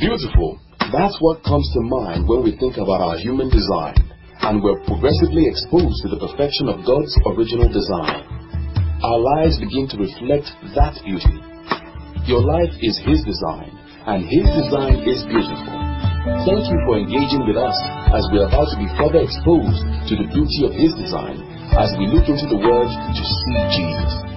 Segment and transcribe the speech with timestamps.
[0.00, 0.56] Beautiful.
[0.96, 4.00] That's what comes to mind when we think about our human design,
[4.40, 8.24] and we're progressively exposed to the perfection of God's original design.
[9.04, 11.36] Our lives begin to reflect that beauty.
[12.24, 13.76] Your life is His design,
[14.08, 15.76] and His design is beautiful.
[16.48, 17.76] Thank you for engaging with us
[18.16, 21.44] as we are about to be further exposed to the beauty of His design
[21.76, 24.29] as we look into the Word to see Jesus.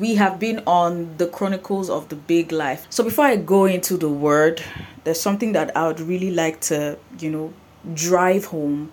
[0.00, 2.86] We have been on the chronicles of the big life.
[2.88, 4.62] So before i go into the word
[5.04, 7.52] there's something that i would really like to you know
[7.94, 8.92] drive home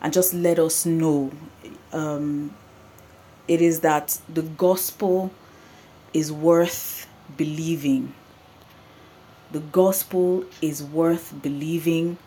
[0.00, 1.32] and just let us know.
[1.92, 2.54] Um,
[3.48, 5.32] it is that the gospel
[6.12, 8.14] is worth believing.
[9.52, 12.18] The gospel is worth believing.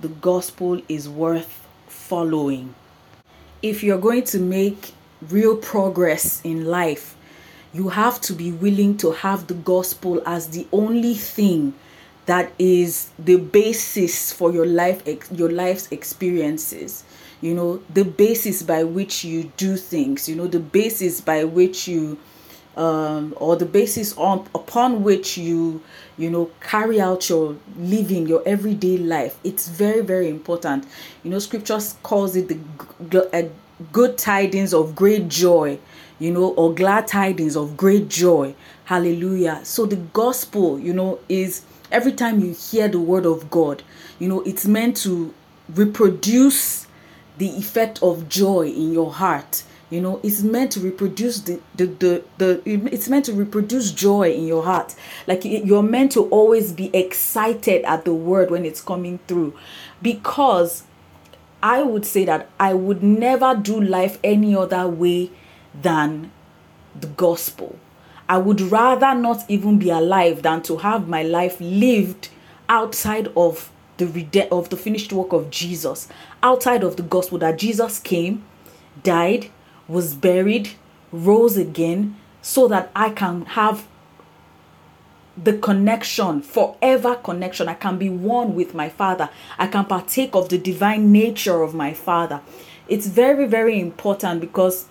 [0.00, 2.74] The gospel is worth following.
[3.62, 4.92] If you're going to make
[5.30, 7.13] real progress in life
[7.74, 11.74] you have to be willing to have the gospel as the only thing
[12.26, 17.04] that is the basis for your life your life's experiences.
[17.42, 21.86] You know the basis by which you do things you know the basis by which
[21.86, 22.18] you
[22.76, 25.82] um, or the basis on upon which you
[26.16, 29.38] you know carry out your living your everyday life.
[29.44, 30.86] It's very very important.
[31.22, 32.58] You know scriptures calls it the
[33.10, 33.50] g-
[33.92, 35.78] good tidings of great joy
[36.18, 38.54] you know, or glad tidings of great joy.
[38.84, 39.60] Hallelujah.
[39.64, 43.82] So the gospel, you know, is every time you hear the word of God,
[44.18, 45.34] you know, it's meant to
[45.68, 46.86] reproduce
[47.38, 49.64] the effect of joy in your heart.
[49.90, 54.32] You know, it's meant to reproduce the, the, the, the it's meant to reproduce joy
[54.32, 54.94] in your heart.
[55.26, 59.54] Like you're meant to always be excited at the word when it's coming through.
[60.02, 60.84] Because
[61.62, 65.30] I would say that I would never do life any other way
[65.80, 66.30] than
[66.98, 67.78] the gospel.
[68.28, 72.28] I would rather not even be alive than to have my life lived
[72.68, 76.08] outside of the rede- of the finished work of Jesus,
[76.42, 78.42] outside of the gospel that Jesus came,
[79.02, 79.50] died,
[79.86, 80.70] was buried,
[81.12, 83.86] rose again so that I can have
[85.42, 87.68] the connection, forever connection.
[87.68, 89.30] I can be one with my Father.
[89.58, 92.40] I can partake of the divine nature of my Father.
[92.88, 94.86] It's very, very important because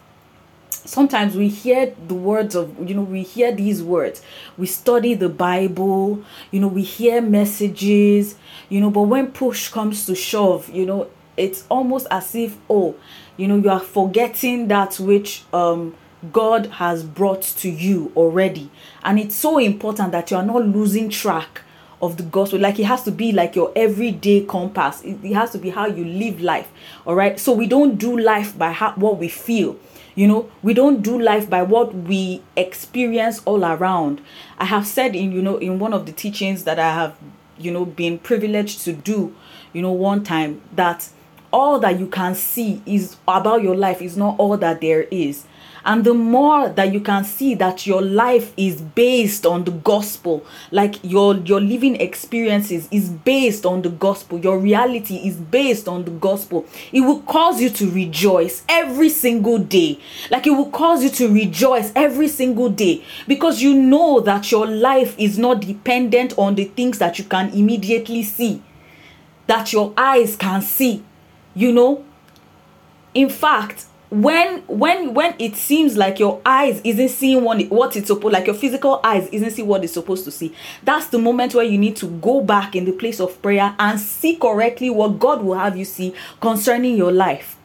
[0.86, 4.22] sometimes we hear the words of you know we hear these words.
[4.58, 8.36] We study the bible you know we hear messages
[8.70, 12.96] you know but when push comes to shove you know it's almost as if oh
[13.38, 15.96] you know you are forgetting that which um
[16.32, 18.70] god has brought to you already.
[19.04, 21.62] And it's so important that you are not losing track
[22.02, 22.60] of the gospel.
[22.60, 25.02] Like it has to be like your everyday compass.
[25.02, 26.70] It, it has to be how you live life
[27.06, 27.40] all right?
[27.40, 29.78] So we don't do life by how, what we feel
[30.16, 34.22] you know, we don't do life by what we experience all around.
[34.60, 37.16] I have said in, you know, in one of the teachings that I have,
[37.58, 39.36] you know, been privileged to do,
[39.74, 41.10] you know, one time that
[41.52, 45.46] all that you can see is about your life is not all that there is
[45.86, 50.46] and the more that you can see that your life is based on the gospel
[50.72, 56.06] like your your living experiences is based on the gospel your reality is based on
[56.06, 60.00] the gospel it will cause you to rejoice every single day.
[60.30, 64.66] Like it will cause you to rejoice every single day because you know that your
[64.68, 68.62] life is not dependent on the things that you can immediately see
[69.48, 71.04] that your eyes can see
[71.56, 72.04] you know?
[73.14, 78.08] In fact when when when it seems like your eyes isn't seeing what, what it's
[78.08, 80.54] supposed like your physical eyes isn't see what it's supposed to see
[80.84, 84.00] that's the moment where you need to go back in the place of prayer and
[84.00, 87.58] see correctly what god will have you see concerning your life.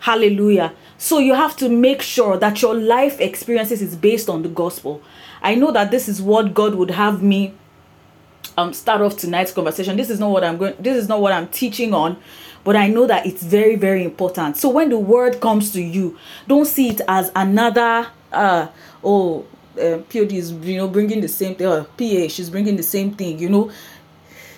[0.00, 0.72] Hallelujah.
[0.98, 5.02] So you have to make sure that your life experiences is based on the gospel.
[5.42, 7.54] I know that this is what god would have me
[8.58, 9.96] um start off tonight's conversation.
[9.96, 12.18] This is not what i'm going this is not what i'm teaching on
[12.64, 14.56] but I know that it's very, very important.
[14.56, 18.68] So when the word comes to you, don't see it as another, uh,
[19.02, 19.46] oh,
[19.80, 23.14] uh, POD is, you know, bringing the same thing, or PA, she's bringing the same
[23.14, 23.70] thing, you know.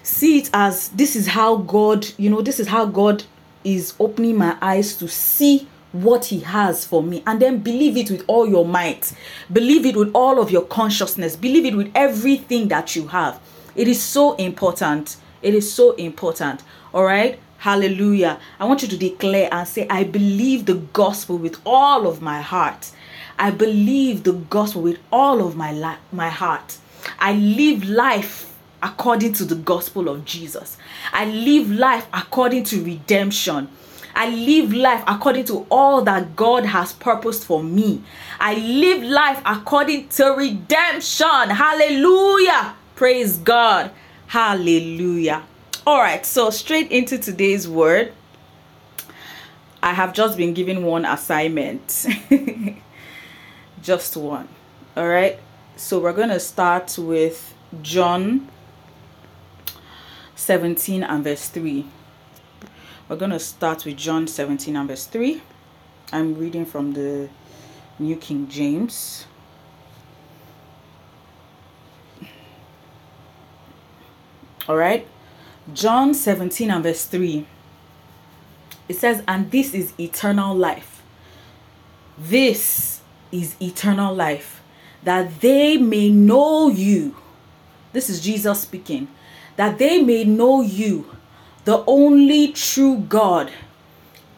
[0.03, 3.23] See it as this is how God, you know, this is how God
[3.62, 7.23] is opening my eyes to see what he has for me.
[7.26, 9.12] And then believe it with all your might.
[9.53, 11.37] Believe it with all of your consciousness.
[11.37, 13.38] Believe it with everything that you have.
[13.76, 15.17] It is so important.
[15.43, 16.62] It is so important.
[16.93, 18.41] All right Hallelujah.
[18.59, 22.41] I want you to declare and say, I believe the gospel with all of my
[22.41, 22.91] heart.
[23.38, 26.79] I believe the gospel with all of my my heart.
[27.20, 30.76] I live life according to the gospel of Jesus.
[31.12, 33.69] I live life according to redemption.
[34.17, 38.03] I live life according to all that God has purposed for me.
[38.41, 41.50] I live life according to redemption.
[41.50, 42.75] Hallelujah.
[42.97, 43.93] Praise God.
[44.26, 45.44] Hallelujah.
[45.84, 48.12] All right, so straight into today's word.
[49.82, 52.06] I have just been given one assignment.
[53.82, 54.49] just one.
[54.96, 55.40] All right.
[55.75, 57.52] So we're going to start with
[57.82, 58.49] John
[60.37, 61.85] 17 and verse 3.
[63.08, 65.43] We're going to start with John 17 and verse 3.
[66.12, 67.28] I'm reading from the
[67.99, 69.26] New King James.
[74.69, 75.08] All right.
[75.73, 77.47] John 17 and verse 3.
[78.88, 81.03] It says, And this is eternal life.
[82.19, 83.00] This
[83.31, 84.62] is eternal life,
[85.03, 87.17] that they may know you.
[87.93, 89.09] This is Jesus speaking.
[89.56, 91.17] That they may know you,
[91.64, 93.50] the only true God,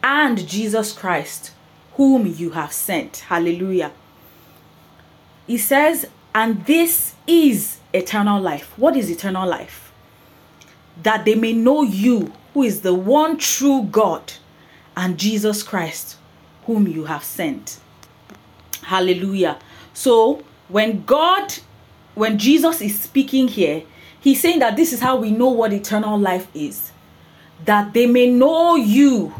[0.03, 1.51] and Jesus Christ,
[1.93, 3.17] whom you have sent.
[3.17, 3.91] Hallelujah.
[5.47, 8.77] He says, and this is eternal life.
[8.77, 9.84] What is eternal life?
[11.03, 14.33] That they may know you, who is the one true God,
[14.95, 16.17] and Jesus Christ,
[16.65, 17.79] whom you have sent.
[18.83, 19.59] Hallelujah.
[19.93, 21.53] So, when God,
[22.13, 23.83] when Jesus is speaking here,
[24.19, 26.91] he's saying that this is how we know what eternal life is.
[27.65, 29.33] That they may know you,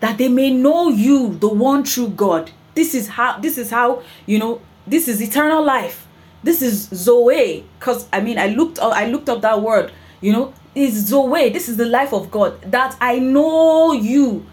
[0.00, 2.50] that they may know you, the one true God.
[2.74, 6.06] This is how, this is how, you know, this is eternal life.
[6.42, 7.64] This is Zoe.
[7.78, 11.50] Because I mean, I looked up, I looked up that word, you know, is Zoe.
[11.50, 12.60] This is the life of God.
[12.62, 14.46] That I know you,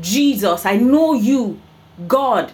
[0.00, 0.66] Jesus.
[0.66, 1.60] I know you,
[2.08, 2.52] God,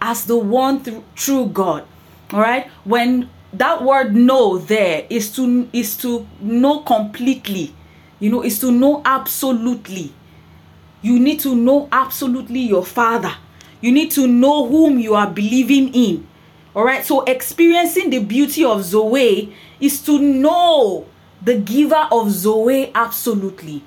[0.00, 1.84] as the one th- true God.
[2.32, 2.68] All right.
[2.84, 7.74] When that word know there is to is to know completely.
[8.20, 10.12] You know, is to know absolutely.
[11.02, 13.32] You need to know absolutely your father.
[13.80, 16.26] You need to know whom you are believing in.
[16.74, 17.04] All right.
[17.04, 21.06] So experiencing the beauty of Zoe is to know
[21.42, 23.82] the giver of Zoe absolutely.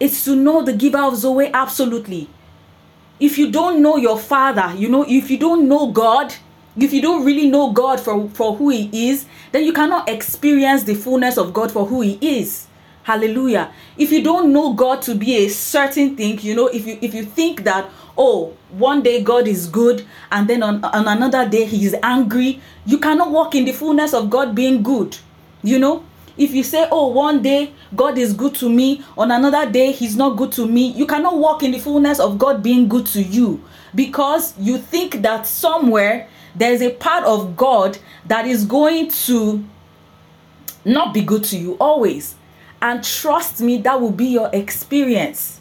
[0.00, 2.28] It's to know the giver of Zoe absolutely.
[3.20, 6.34] If you don't know your father, you know, if you don't know God,
[6.76, 10.82] if you don't really know God for, for who He is, then you cannot experience
[10.82, 12.66] the fullness of God for who He is.
[13.04, 13.70] Hallelujah.
[13.98, 17.12] If you don't know God to be a certain thing, you know, if you if
[17.12, 21.64] you think that oh, one day God is good and then on, on another day
[21.64, 25.16] he is angry, you cannot walk in the fullness of God being good.
[25.64, 26.04] You know,
[26.36, 30.14] if you say, Oh, one day God is good to me, on another day He's
[30.14, 33.22] not good to me, you cannot walk in the fullness of God being good to
[33.22, 33.64] you
[33.94, 39.64] because you think that somewhere there's a part of God that is going to
[40.84, 42.34] not be good to you always.
[42.82, 45.60] And trust me, that will be your experience.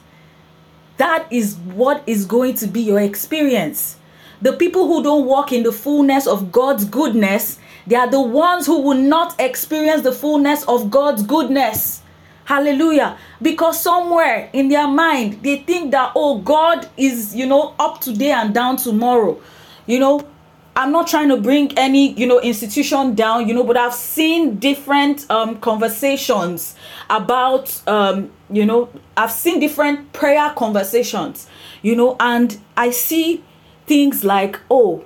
[0.97, 3.97] That is what is going to be your experience.
[4.41, 8.65] The people who don't walk in the fullness of God's goodness, they are the ones
[8.65, 12.01] who will not experience the fullness of God's goodness.
[12.45, 13.17] Hallelujah.
[13.41, 18.31] Because somewhere in their mind, they think that, oh, God is, you know, up today
[18.31, 19.39] and down tomorrow.
[19.85, 20.27] You know,
[20.75, 24.57] I'm not trying to bring any, you know, institution down, you know, but I've seen
[24.57, 26.75] different um, conversations
[27.09, 31.47] about, um, you know, I've seen different prayer conversations,
[31.83, 33.43] you know, and I see
[33.85, 35.05] things like, oh,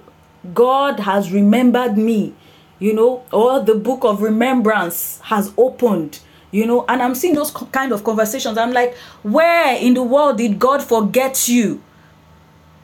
[0.54, 2.34] God has remembered me,
[2.80, 6.20] you know, or the book of remembrance has opened,
[6.52, 8.58] you know, and I'm seeing those kind of conversations.
[8.58, 11.82] I'm like, where in the world did God forget you?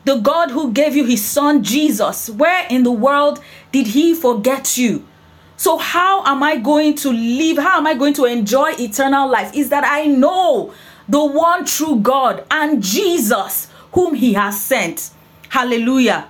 [0.06, 3.40] The God who gave you his son Jesus, where in the world
[3.72, 5.06] did he forget you?
[5.56, 7.58] So, how am I going to live?
[7.58, 9.56] How am I going to enjoy eternal life?
[9.56, 10.74] Is that I know
[11.08, 15.12] the one true God and Jesus whom he has sent.
[15.50, 16.28] Hallelujah.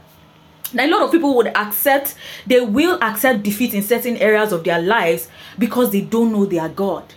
[0.77, 2.15] A lot of people would accept,
[2.47, 5.27] they will accept defeat in certain areas of their lives
[5.59, 7.13] because they don't know their God.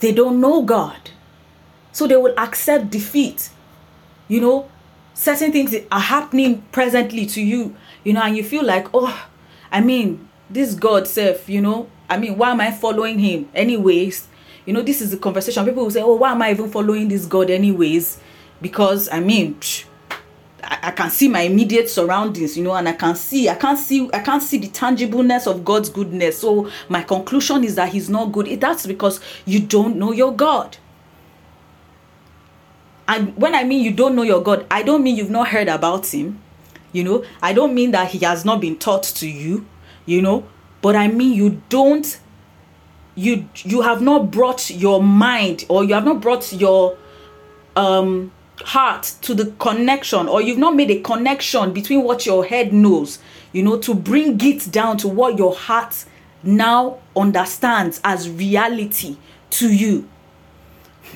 [0.00, 1.10] They don't know God.
[1.92, 3.50] So they will accept defeat.
[4.28, 4.68] You know,
[5.14, 9.26] certain things are happening presently to you, you know, and you feel like, oh,
[9.70, 13.48] I mean, this God self, you know, I mean, why am I following him?
[13.54, 14.28] Anyways,
[14.66, 15.64] you know, this is the conversation.
[15.64, 18.18] People will say, oh, why am I even following this God anyways?
[18.60, 19.84] Because I mean, psh,
[20.72, 23.78] I, I can see my immediate surroundings, you know, and I can see, I can't
[23.78, 26.38] see, I can't see the tangibleness of God's goodness.
[26.38, 28.46] So my conclusion is that He's not good.
[28.58, 30.78] That's because you don't know your God.
[33.06, 35.68] And when I mean you don't know your God, I don't mean you've not heard
[35.68, 36.40] about Him.
[36.92, 39.66] You know, I don't mean that He has not been taught to you.
[40.06, 40.44] You know,
[40.80, 42.18] but I mean you don't
[43.14, 46.96] you you have not brought your mind or you have not brought your
[47.76, 48.32] um
[48.64, 53.18] heart to the connection or you've not made a connection between what your head knows
[53.52, 56.04] you know to bring it down to what your heart
[56.42, 59.16] now understands as reality
[59.50, 60.08] to you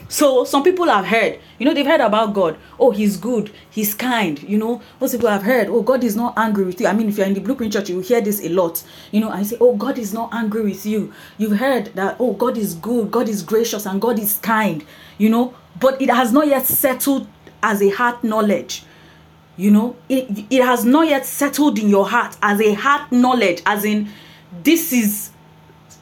[0.09, 2.57] so some people have heard, you know, they've heard about God.
[2.79, 4.41] Oh, He's good, He's kind.
[4.43, 6.87] You know, most people have heard, oh, God is not angry with you.
[6.87, 8.83] I mean, if you're in the Blueprint Church, you hear this a lot.
[9.11, 11.13] You know, I say, oh, God is not angry with you.
[11.39, 14.85] You've heard that, oh, God is good, God is gracious, and God is kind.
[15.19, 17.27] You know, but it has not yet settled
[17.63, 18.85] as a heart knowledge.
[19.57, 23.63] You know, it it has not yet settled in your heart as a heart knowledge,
[23.65, 24.09] as in
[24.63, 25.31] this is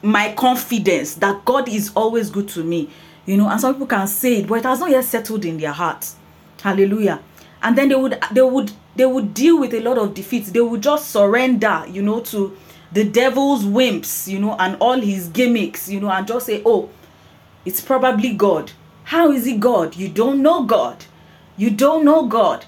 [0.01, 2.89] my confidence that God is always good to me.
[3.25, 5.57] You know and some people can say it but it has not yet settled in
[5.57, 6.15] their hearts.
[6.61, 7.21] Hallelujah.
[7.63, 10.51] And then they would they would they would deal with a lot of defeats.
[10.51, 12.55] They would just surrender you know to
[12.91, 16.89] the devil's whims you know and all his gimmicks you know and just say oh
[17.65, 18.71] it's probably god.
[19.05, 19.95] How is he god?
[19.95, 21.05] You don't know god
[21.57, 22.65] you don't know god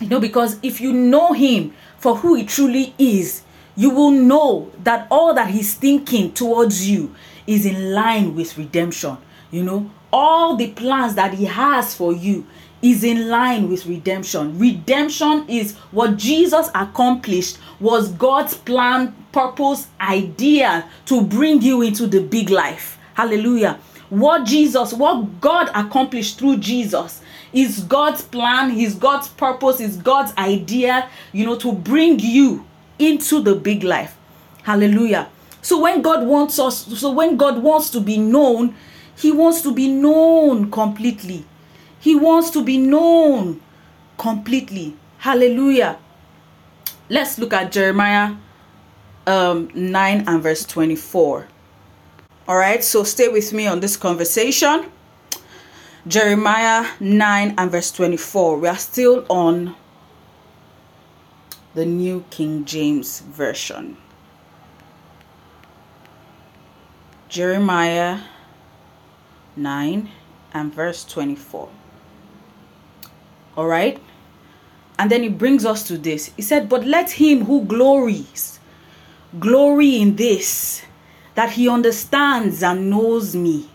[0.00, 3.42] you know because if you know him for who he truly is
[3.76, 7.14] you will know that all that he's thinking towards you
[7.46, 9.16] is in line with redemption
[9.54, 12.44] you know, all the plans that He has for you
[12.82, 14.58] is in line with redemption.
[14.58, 22.20] Redemption is what Jesus accomplished, was God's plan, purpose, idea to bring you into the
[22.20, 22.98] big life.
[23.14, 23.78] Hallelujah.
[24.10, 27.20] What Jesus, what God accomplished through Jesus
[27.52, 32.64] is God's plan, His God's purpose, is God's idea, you know, to bring you
[32.98, 34.16] into the big life.
[34.62, 35.28] Hallelujah.
[35.62, 38.74] So when God wants us, so when God wants to be known,
[39.16, 41.44] he wants to be known completely.
[42.00, 43.60] He wants to be known
[44.18, 44.96] completely.
[45.18, 45.98] Hallelujah.
[47.08, 48.34] Let's look at Jeremiah
[49.26, 51.48] um, 9 and verse 24.
[52.46, 54.90] All right, so stay with me on this conversation.
[56.06, 58.58] Jeremiah 9 and verse 24.
[58.58, 59.74] We are still on
[61.74, 63.96] the New King James Version.
[67.28, 68.20] Jeremiah
[69.56, 70.10] 9
[70.52, 71.68] and verse 24.
[73.56, 74.00] All right?
[74.98, 76.30] And then he brings us to this.
[76.36, 78.54] He said, But let him who glories
[79.38, 80.82] glory in this,
[81.34, 83.68] that he understands and knows me,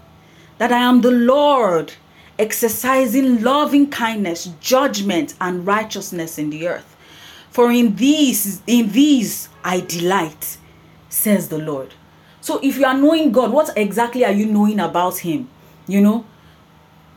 [0.57, 1.93] that I am the Lord,
[2.37, 6.95] exercising loving kindness, judgment, and righteousness in the earth.
[7.51, 10.57] For in these, in these I delight,
[11.09, 11.93] says the Lord.
[12.41, 15.49] So if you are knowing God, what exactly are you knowing about him?
[15.87, 16.25] You know,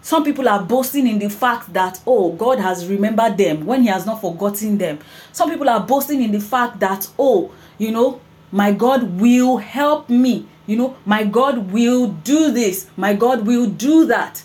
[0.02, 3.88] some people are boasting in the fact that, oh, God has remembered them when He
[3.88, 4.99] has not forgotten them.
[5.30, 8.20] Some people are boasting in the fact that, oh, you know,
[8.52, 10.47] my God will help me.
[10.66, 12.87] You know, my God will do this.
[12.97, 14.44] My God will do that.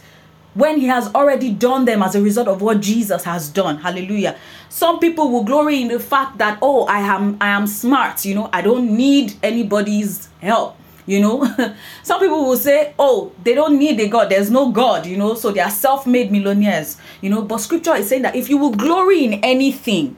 [0.55, 3.77] When He has already done them as a result of what Jesus has done.
[3.77, 4.35] Hallelujah.
[4.69, 8.25] Some people will glory in the fact that, oh, I am I am smart.
[8.25, 11.43] You know, I don't need anybody's help you know
[12.03, 15.33] some people will say oh they don't need a god there's no god you know
[15.33, 18.71] so they are self-made millionaires you know but scripture is saying that if you will
[18.71, 20.15] glory in anything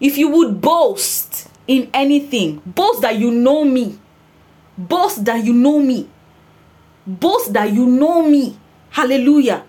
[0.00, 2.62] if you would boast in anything.
[2.64, 3.98] Boast that you know me.
[4.78, 6.08] Boast that you know me.
[7.06, 8.58] Boast that you know me.
[8.90, 9.64] Hallelujah.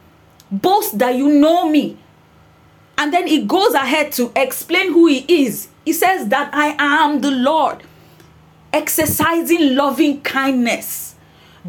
[0.52, 1.98] Boast that you know me.
[2.98, 5.68] And then he goes ahead to explain who he is.
[5.86, 7.84] He says that i am the lord.
[8.74, 11.16] Exercising loving kindness,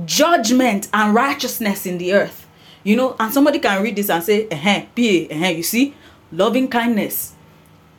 [0.05, 2.47] judgment, and righteousness in the earth.
[2.83, 5.95] You know, and somebody can read this and say, eh, PA, eh, you see,
[6.33, 7.35] loving kindness,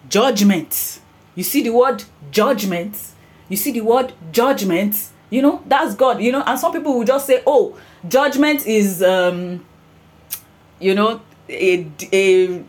[0.10, 1.00] judgment.
[1.36, 2.98] You see the word judgment.
[3.48, 5.10] You see the word judgment.
[5.30, 6.22] You know, that's God.
[6.22, 9.66] You know, and some people will just say, oh, judgment is, um,
[10.80, 12.64] you know, a, a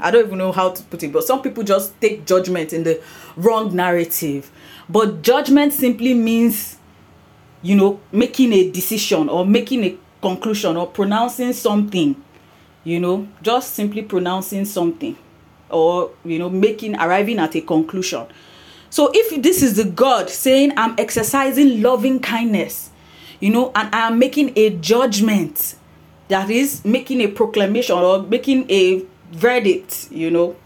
[0.00, 2.82] I don't even know how to put it, but some people just take judgment in
[2.84, 3.00] the
[3.36, 4.50] wrong narrative.
[4.88, 6.76] But judgment simply means,
[7.62, 12.22] you know, making a decision or making a conclusion or pronouncing something,
[12.84, 15.16] you know, just simply pronouncing something
[15.72, 18.26] or, you know, making, arriving at a conclusion.
[18.90, 22.90] So if this is the God saying, I'm exercising loving kindness,
[23.40, 25.76] you know, and I am making a judgment,
[26.28, 30.56] that is making a proclamation or making a verdict, you know,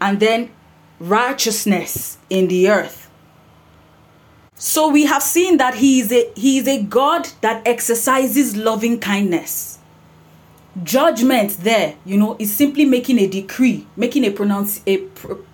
[0.00, 0.50] and then
[0.98, 3.06] righteousness in the earth
[4.58, 8.98] so we have seen that he is a he is a God that exercises loving
[8.98, 9.75] kindness.
[10.82, 15.04] Judgment there, you know, is simply making a decree, making a pronounce a,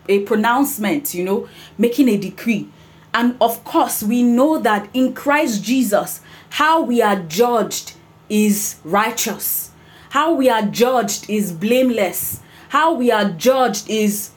[0.09, 1.49] a pronouncement, you know,
[1.79, 2.69] making a decree.
[3.15, 7.95] And of course, we know that in Christ Jesus, how we are judged
[8.29, 9.71] is righteous.
[10.11, 12.41] How we are judged is blameless.
[12.71, 14.31] How we are judged is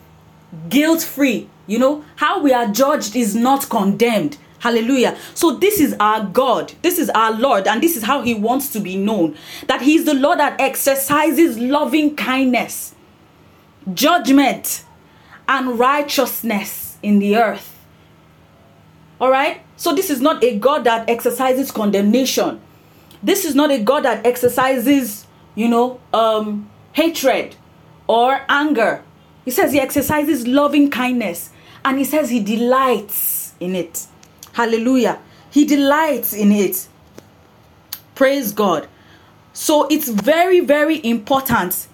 [0.70, 1.50] guilt free.
[1.68, 4.38] You know, how we are judged is not condemned.
[4.66, 5.16] Hallelujah.
[5.36, 6.74] So, this is our God.
[6.82, 7.68] This is our Lord.
[7.68, 10.60] And this is how He wants to be known that He is the Lord that
[10.60, 12.96] exercises loving kindness,
[13.94, 14.84] judgment,
[15.48, 17.80] and righteousness in the earth.
[19.22, 19.62] All right.
[19.78, 22.60] So, this is not a God that exercises condemnation.
[23.22, 27.56] This is not a God that exercises, you know, um, hatred
[28.08, 29.04] or anger.
[29.44, 31.52] He says He exercises loving kindness
[31.84, 34.08] and He says He delights in it.
[34.56, 35.20] Hallelujah.
[35.52, 36.88] He delights in it.
[38.16, 38.88] Praise God.
[39.52, 41.88] So it's very, very important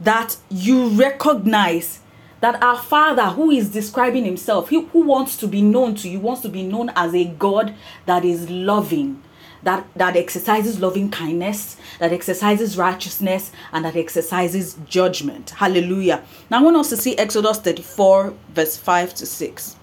[0.00, 2.00] that you recognize
[2.40, 6.18] that our Father, who is describing Himself, he, who wants to be known to you,
[6.18, 7.72] wants to be known as a God
[8.06, 9.22] that is loving,
[9.62, 15.50] that, that exercises loving kindness, that exercises righteousness, and that exercises judgment.
[15.50, 16.24] Hallelujah.
[16.50, 19.77] Now I want us to see Exodus 34, verse 5 to 6.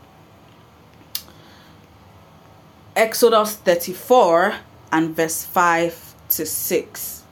[2.95, 4.55] Exodus 34
[4.91, 7.23] and verse 5 to 6.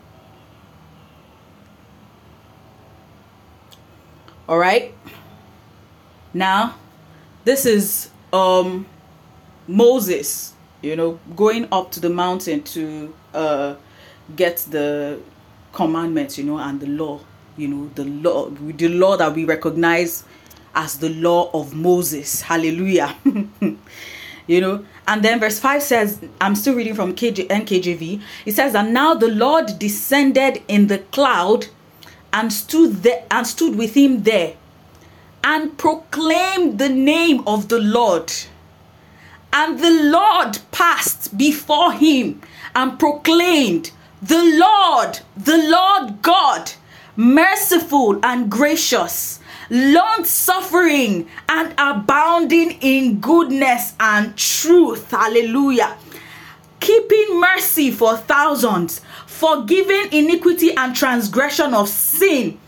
[4.49, 4.93] All right.
[6.33, 6.75] Now,
[7.45, 8.85] this is um
[9.67, 13.75] Moses, you know, going up to the mountain to uh
[14.35, 15.19] get the
[15.71, 17.19] commandments, you know, and the law,
[17.55, 20.25] you know, the law, the law that we recognize
[20.75, 22.41] as the law of Moses.
[22.41, 23.15] Hallelujah.
[24.47, 28.21] you know, and then verse 5 says, I'm still reading from KJ, NKJV.
[28.45, 31.67] It says that now the Lord descended in the cloud
[32.31, 34.55] and stood there and stood with him there
[35.43, 38.33] and proclaimed the name of the Lord.
[39.51, 42.41] And the Lord passed before him
[42.75, 46.71] and proclaimed, The Lord, the Lord God,
[47.15, 49.39] merciful and gracious
[49.73, 55.09] long suffering and abounding in goodness and truth.
[55.09, 55.97] Hallelujah.
[56.79, 62.59] Keeping mercy for thousands, forgiving iniquity and transgression of sin,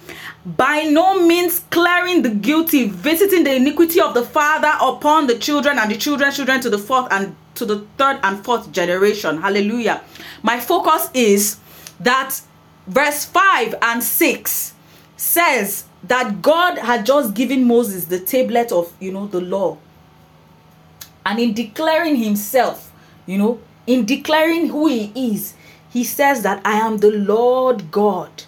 [0.46, 5.78] by no means clearing the guilty, visiting the iniquity of the father upon the children
[5.80, 9.42] and the children's children to the fourth and to the third and fourth generation.
[9.42, 10.02] Hallelujah.
[10.44, 11.58] My focus is
[12.00, 12.40] that
[12.88, 14.74] verse 5 and 6
[15.18, 19.78] says that God had just given Moses the tablet of, you know, the law.
[21.26, 22.92] And in declaring himself,
[23.26, 25.56] you know, in declaring who he is,
[25.90, 28.44] he says that I am the Lord God,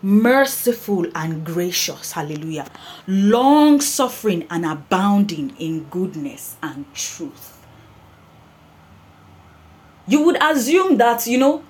[0.00, 2.12] merciful and gracious.
[2.12, 2.70] Hallelujah.
[3.06, 7.66] Long suffering and abounding in goodness and truth.
[10.06, 11.64] You would assume that, you know,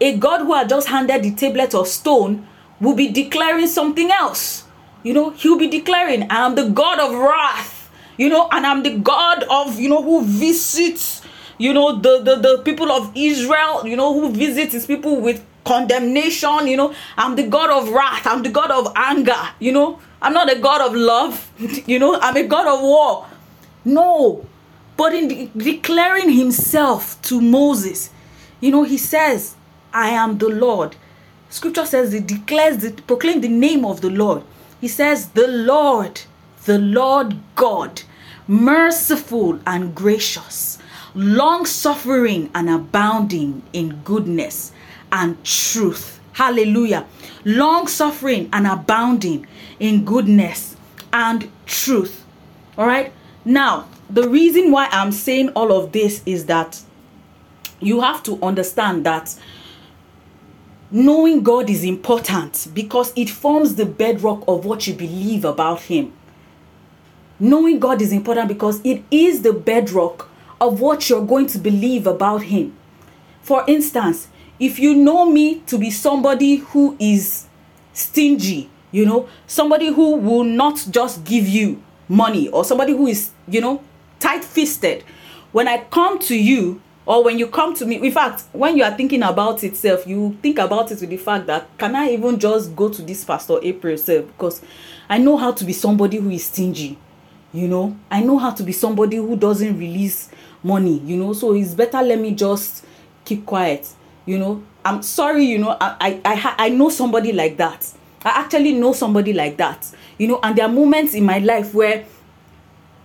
[0.00, 2.46] a God who had just handed the tablet of stone
[2.82, 4.64] will be declaring something else.
[5.04, 8.82] You know, he'll be declaring, I am the God of wrath, you know, and I'm
[8.82, 11.22] the God of, you know, who visits,
[11.58, 15.44] you know, the, the, the people of Israel, you know, who visits his people with
[15.64, 16.94] condemnation, you know.
[17.16, 19.98] I'm the God of wrath, I'm the God of anger, you know.
[20.20, 21.50] I'm not a God of love,
[21.86, 23.26] you know, I'm a God of war.
[23.84, 24.46] No.
[24.96, 28.10] But in de- declaring himself to Moses,
[28.60, 29.56] you know, he says,
[29.92, 30.96] I am the Lord.
[31.52, 34.42] Scripture says he declares, it proclaim the name of the Lord.
[34.80, 36.22] He says, the Lord,
[36.64, 38.00] the Lord God,
[38.48, 40.78] merciful and gracious,
[41.14, 44.72] long suffering and abounding in goodness
[45.12, 46.20] and truth.
[46.32, 47.06] Hallelujah.
[47.44, 49.46] Long suffering and abounding
[49.78, 50.74] in goodness
[51.12, 52.24] and truth.
[52.78, 53.12] All right.
[53.44, 56.80] Now, the reason why I'm saying all of this is that
[57.78, 59.38] you have to understand that
[60.92, 66.12] knowing God is important because it forms the bedrock of what you believe about Him.
[67.40, 70.28] Knowing God is important because it is the bedrock
[70.60, 72.76] of what you're going to believe about Him.
[73.40, 74.28] For instance,
[74.60, 77.46] if you know me to be somebody who is
[77.94, 83.30] stingy, you know, somebody who will not just give you money, or somebody who is,
[83.48, 83.82] you know,
[84.20, 85.02] tight fisted,
[85.52, 88.84] when I come to you or when you come to me in fact when you
[88.84, 92.38] are thinking about itself you think about it with the fact that can i even
[92.38, 94.26] just go to this pastor april self?
[94.26, 94.62] Because
[95.08, 96.98] i know how to be somebody who is stingy
[97.54, 97.96] you know?
[98.10, 100.30] I know how to be somebody who doesn't release
[100.62, 101.32] money you know?
[101.32, 102.84] So it's better let me just
[103.24, 103.88] keep quiet
[104.26, 104.62] you know?
[104.84, 107.90] I'm sorry you know i i i, I know somebody like that.
[108.24, 110.40] I actually know somebody like that you know?
[110.42, 112.04] And there are moments in my life where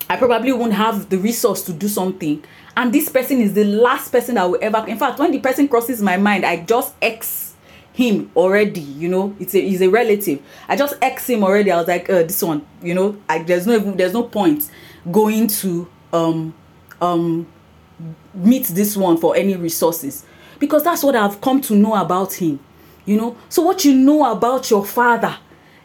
[0.09, 2.41] i probably won't have the resource to do something
[2.77, 5.67] and this person is the last person I will ever in fact when the person
[5.67, 7.47] crosses my mind I just X
[7.97, 9.35] him already you know?
[9.39, 10.39] It's a he's a relative.
[10.69, 11.71] I just x him already.
[11.71, 13.19] I was like uh, this one you know?
[13.27, 14.69] I, there's no even there's no point
[15.11, 16.53] going to um
[17.01, 17.47] um
[18.35, 20.23] meet this one for any resources
[20.59, 22.59] because that's what i've come to know about him
[23.05, 23.35] you know?
[23.49, 25.35] So what you know about your father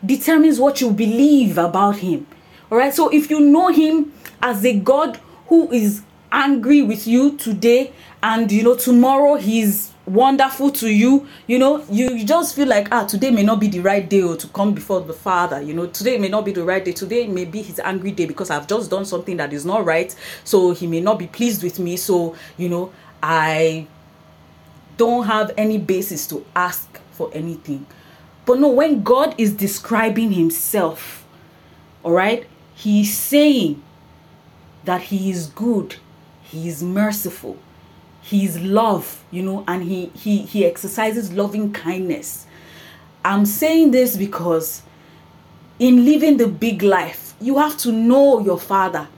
[0.05, 2.27] determines what you believe about him
[2.71, 6.03] all right so if you know him as a god who is
[6.33, 7.93] angry with you today
[8.23, 12.89] and you know tomorrow he's wonderful to you you know you, you just feel like
[12.91, 15.75] ah today may not be the right day or to come before the father you
[15.75, 15.87] know.
[15.87, 16.93] Today may not be the right day.
[16.93, 20.15] Today may be his angry day because i've just done something that is not right.
[20.45, 21.97] So he may not be pleased with me.
[21.97, 22.93] So you know
[23.23, 23.87] i
[24.97, 27.87] don't have any basis to ask for anything.
[28.47, 31.25] But no when god is describing himself
[32.03, 33.81] all right he's saying
[34.85, 35.97] that he is good
[36.53, 37.57] he is merciful.
[38.21, 42.47] He's love you know and he he he exercises loving kindness.
[43.25, 44.83] I'm saying this because
[45.79, 49.09] in living the big life you have to know your father.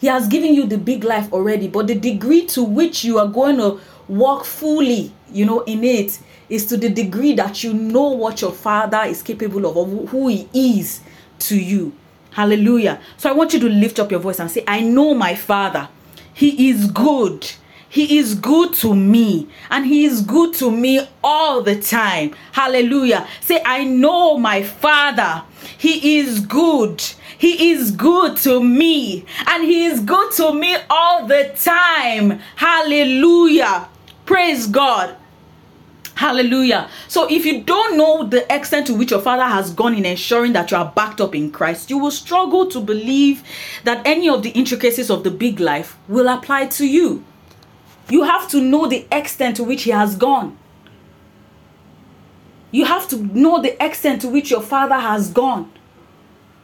[0.00, 3.26] He has given you the big life already but the degree to which you are
[3.26, 8.08] going to walk fully you know in it is to the degree that you know
[8.10, 11.00] what your father is capable of or who he is
[11.40, 11.92] to you.
[12.32, 13.00] Hallelujah.
[13.16, 15.88] So i want you to lift up your voice and say i know my father
[16.40, 17.40] he is good
[17.88, 22.34] he is good to me and He is good to me all the time.
[22.52, 23.26] Hallelujah.
[23.40, 25.42] Say, I know my Father.
[25.78, 27.02] He is good.
[27.38, 32.40] He is good to me and He is good to me all the time.
[32.56, 33.88] Hallelujah.
[34.26, 35.16] Praise God.
[36.18, 36.90] Hallelujah.
[37.06, 40.52] So, if you don't know the extent to which your father has gone in ensuring
[40.54, 43.44] that you are backed up in Christ, you will struggle to believe
[43.84, 47.24] that any of the intricacies of the big life will apply to you.
[48.10, 50.58] You have to know the extent to which he has gone.
[52.72, 55.70] You have to know the extent to which your father has gone.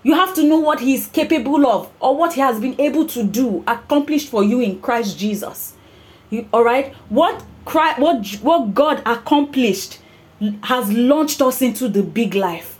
[0.02, 3.06] You have to know what he is capable of or what he has been able
[3.06, 5.74] to do, accomplished for you in Christ Jesus.
[6.28, 6.92] You, all right?
[7.08, 9.98] What Christ, what what God accomplished
[10.64, 12.78] has launched us into the big life.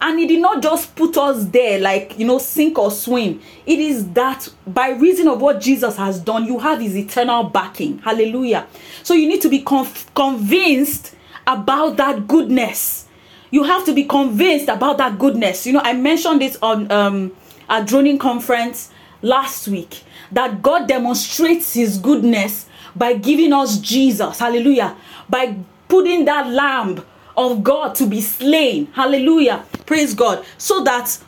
[0.00, 3.40] And he did not just put us there like, you know, sink or swim.
[3.66, 7.98] It is that by reason of what Jesus has done, you have his eternal backing.
[7.98, 8.66] Hallelujah.
[9.02, 11.16] So you need to be conf- convinced
[11.48, 13.06] about that goodness.
[13.50, 15.66] You have to be convinced about that goodness.
[15.66, 17.32] You know, I mentioned this on um,
[17.68, 18.90] a droning conference
[19.22, 22.66] last week that God demonstrates his goodness
[22.98, 24.38] by giving us Jesus.
[24.38, 24.96] Hallelujah.
[25.28, 25.56] By
[25.88, 27.04] putting that lamb
[27.36, 28.86] of God to be slain.
[28.86, 29.64] Hallelujah.
[29.86, 30.44] Praise God.
[30.58, 31.18] So that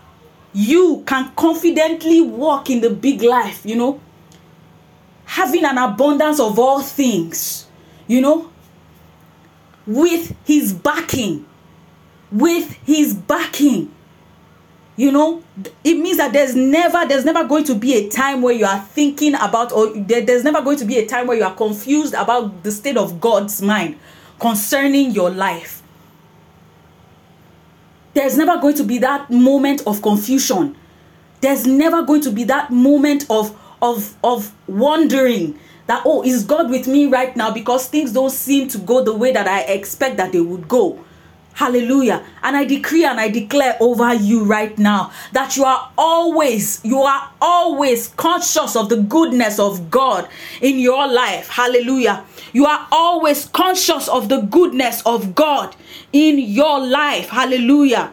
[0.52, 4.00] you can confidently walk in the big life, you know,
[5.24, 7.66] having an abundance of all things,
[8.08, 8.50] you know,
[9.86, 11.46] with his backing.
[12.32, 13.94] With his backing.
[15.00, 15.42] You know,
[15.82, 18.80] it means that there's never there's never going to be a time where you are
[18.80, 22.12] thinking about or there, there's never going to be a time where you are confused
[22.12, 23.96] about the state of God's mind
[24.38, 25.82] concerning your life.
[28.12, 30.76] There's never going to be that moment of confusion.
[31.40, 36.68] There's never going to be that moment of of of wondering that oh is god
[36.68, 37.50] with me right now?
[37.50, 41.02] Because things don't seem to go the way that i expect that they would go
[41.60, 46.80] hallelujah and i decree and i declare over you right now that you are always
[46.84, 50.28] you are always conscious of the goodness of god
[50.60, 55.76] in your life hallelujah you are always conscious of the goodness of god
[56.12, 57.28] in your life.
[57.28, 58.12] Hallelujah.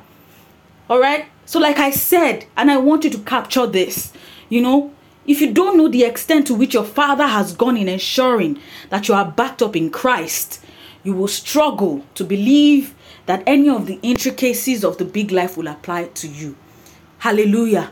[0.89, 1.25] All right.
[1.45, 4.13] So, like I said, and I want you to capture this,
[4.49, 4.93] you know,
[5.25, 9.07] if you don't know the extent to which your father has gone in ensuring that
[9.07, 10.63] you are backed up in Christ,
[11.03, 12.93] you will struggle to believe
[13.27, 16.55] that any of the intricacies of the big life will apply to you.
[17.19, 17.91] Hallelujah.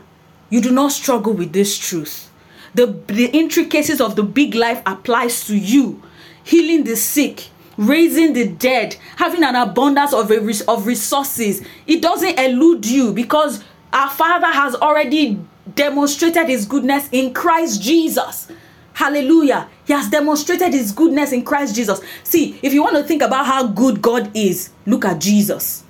[0.50, 2.30] You do not struggle with this truth.
[2.74, 6.02] The, the intricacies of the big life applies to you.
[6.42, 11.66] Healing the sick, raising the dead, having an abundance of, a, of resources.
[11.86, 15.38] It doesn't elude you because our Father has already
[15.74, 18.48] demonstrated His goodness in Christ Jesus.
[18.96, 19.68] Hallelujah.
[19.84, 22.00] He has demonstrated His goodness in Christ Jesus.
[22.24, 25.84] See, if you want to think about how good God is, look at Jesus.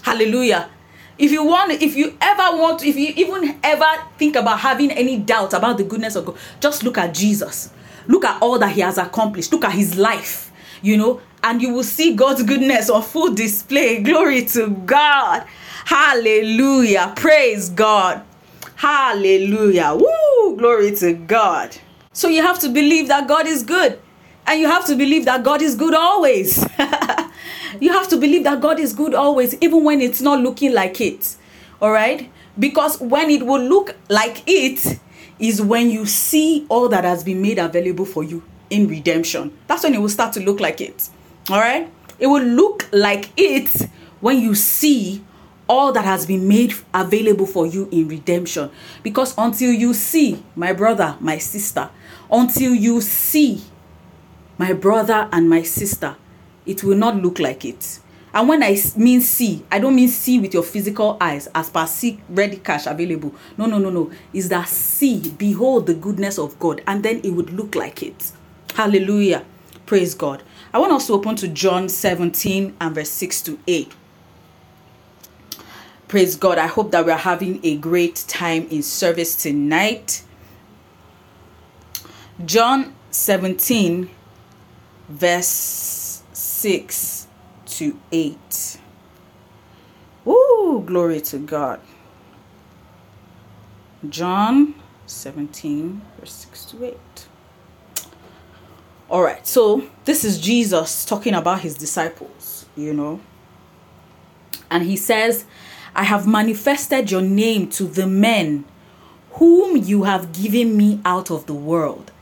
[0.00, 0.70] Hallelujah.
[1.18, 3.84] If you want, if you ever want, if you even ever
[4.16, 7.70] think about having any doubt about the goodness of God, just look at Jesus.
[8.06, 9.52] Look at all that he has accomplished.
[9.52, 14.02] Look at his life, you know, and you will see God's goodness on full display.
[14.02, 15.46] Glory to God.
[15.84, 17.12] Hallelujah.
[17.16, 18.22] Praise God.
[18.76, 19.94] Hallelujah.
[19.94, 20.27] Woo!
[20.56, 21.76] Glory to God.
[22.12, 24.00] So you have to believe that God is good
[24.48, 26.56] And you have to believe that God is good always.
[27.80, 31.02] you have to believe that God is good always, even when it's not looking like
[31.02, 31.36] it.
[31.82, 32.32] All right?
[32.58, 34.98] Because when it will look like it
[35.38, 39.54] is when you see all that has been made available for you in redemption.
[39.66, 41.10] That's when it will start to look like it.
[41.50, 41.92] All right?
[42.18, 43.70] It will look like it
[44.20, 45.22] when you see
[45.68, 48.70] all that has been made available for you in redemption.
[49.02, 51.90] Because until you see, my brother, my sister,
[52.30, 53.62] until you see
[54.56, 56.16] my brother and my sister,
[56.66, 58.00] it will not look like it.
[58.34, 61.86] And when I mean see, I don't mean see with your physical eyes as per
[61.86, 63.34] see ready cash available.
[63.56, 64.10] No, no, no, no.
[64.32, 68.32] Is that see, behold the goodness of God, and then it would look like it.
[68.74, 69.44] Hallelujah.
[69.86, 70.42] Praise God.
[70.72, 73.94] I want us to open to John 17 and verse 6 to 8.
[76.08, 76.56] Praise God.
[76.56, 80.24] I hope that we're having a great time in service tonight.
[82.46, 84.08] John 17,
[85.10, 87.26] verse 6
[87.66, 88.80] to 8.
[90.26, 91.80] Ooh, glory to God.
[94.08, 96.96] John 17, verse 6 to 8.
[99.10, 103.20] All right, so this is Jesus talking about his disciples, you know.
[104.70, 105.44] And he says,
[105.98, 108.64] I have manifested your name to the men
[109.32, 112.12] whom you have given me out of the world.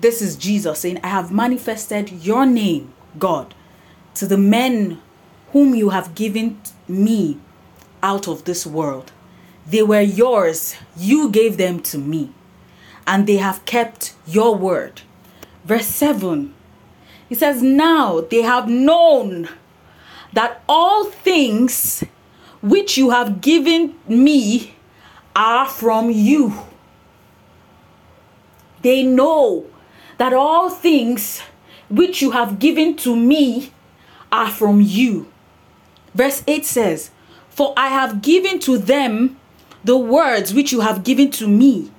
[0.00, 3.54] This is Jesus saying, I have manifested your name, God,
[4.16, 5.00] to the men
[5.52, 7.38] whom you have given me
[8.02, 9.12] out of this world.
[9.64, 12.32] They were yours, you gave them to me,
[13.06, 15.02] and they have kept your word.
[15.64, 16.52] Verse 7
[17.28, 19.48] he says, Now they have known
[20.32, 22.02] that all things
[22.62, 24.74] which you have given me
[25.34, 26.52] are from you.
[28.82, 29.66] They know
[30.18, 31.42] that all things
[31.88, 33.72] which you have given to me
[34.30, 35.30] are from you.
[36.14, 37.10] Verse 8 says,
[37.48, 39.38] For I have given to them
[39.82, 41.90] the words which you have given to me,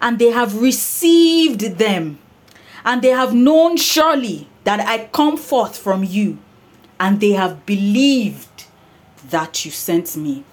[0.00, 2.18] and they have received them,
[2.84, 6.38] and they have known surely that I come forth from you,
[7.00, 8.53] and they have believed
[9.30, 10.44] that you sent me.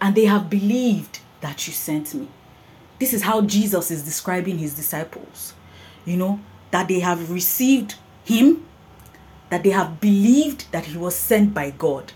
[0.00, 2.28] And they have believed that you sent me.
[2.98, 5.54] This is how Jesus is describing his disciples.
[6.04, 6.40] You know,
[6.70, 8.66] that they have received him,
[9.50, 12.12] that they have believed that he was sent by God.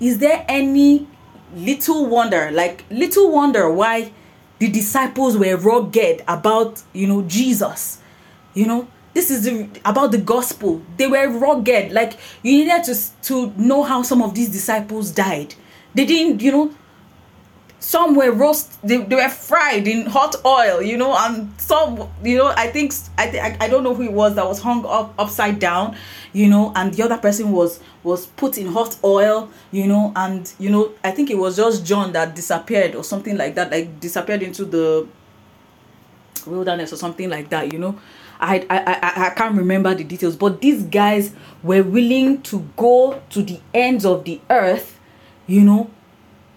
[0.00, 1.06] Is there any
[1.54, 4.12] little wonder, like little wonder why
[4.58, 7.98] the disciples were rugged about, you know, Jesus?
[8.54, 10.82] You know, this is the, about the gospel.
[10.96, 11.92] They were rugged.
[11.92, 15.54] Like you needed to to know how some of these disciples died.
[15.94, 16.74] They didn't, you know,
[17.80, 22.36] some were roast they, they were fried in hot oil you know and some you
[22.36, 25.14] know i think i think I, don't know who it was that was hung up
[25.18, 25.96] upside down
[26.34, 30.52] you know and the other person was was put in hot oil you know and
[30.58, 33.98] you know i think it was just john that disappeared or something like that like
[33.98, 35.08] disappeared into the
[36.46, 37.98] wilderness or something like that you know
[38.40, 43.22] I, I I I can't remember the details, but these guys were willing to go
[43.30, 44.98] to the ends of the earth,
[45.46, 45.90] you know,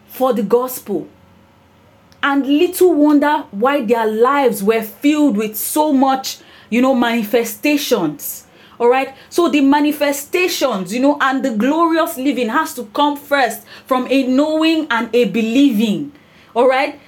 [0.08, 1.08] for the gospel.
[2.22, 6.38] And little wonder why their lives were filled with so much,
[6.70, 8.48] you know, manifestations.
[8.80, 9.14] All right.
[9.30, 14.24] So the manifestations, you know, and the glorious living has to come first from a
[14.26, 16.14] knowing and a believing.
[16.56, 17.00] All right.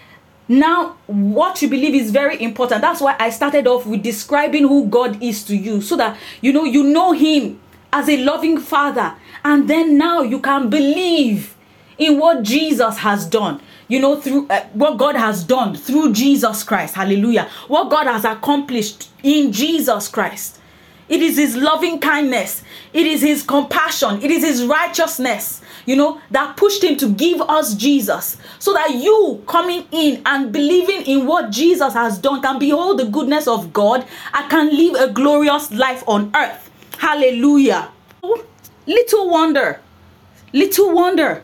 [0.47, 2.81] Now, what you believe is very important.
[2.81, 6.53] That's why I started off with describing who God is to you so that you
[6.53, 7.60] know you know Him
[7.91, 11.55] as a loving Father, and then now you can believe
[11.97, 13.62] in what Jesus has done.
[13.88, 16.95] You know, through uh, what God has done through Jesus Christ.
[16.95, 17.47] Hallelujah.
[17.67, 20.60] What God has accomplished in Jesus Christ.
[21.08, 26.21] It is His loving kindness, it is His compassion, it is His righteousness, you know,
[26.32, 28.38] that pushed Him to give us Jesus.
[28.60, 33.06] So that you coming in and believing in what Jesus has done can behold the
[33.06, 36.69] goodness of God and can live a glorious life on earth.
[36.98, 37.91] Hallelujah.
[38.88, 39.82] Little wonder,
[40.54, 41.43] little wonder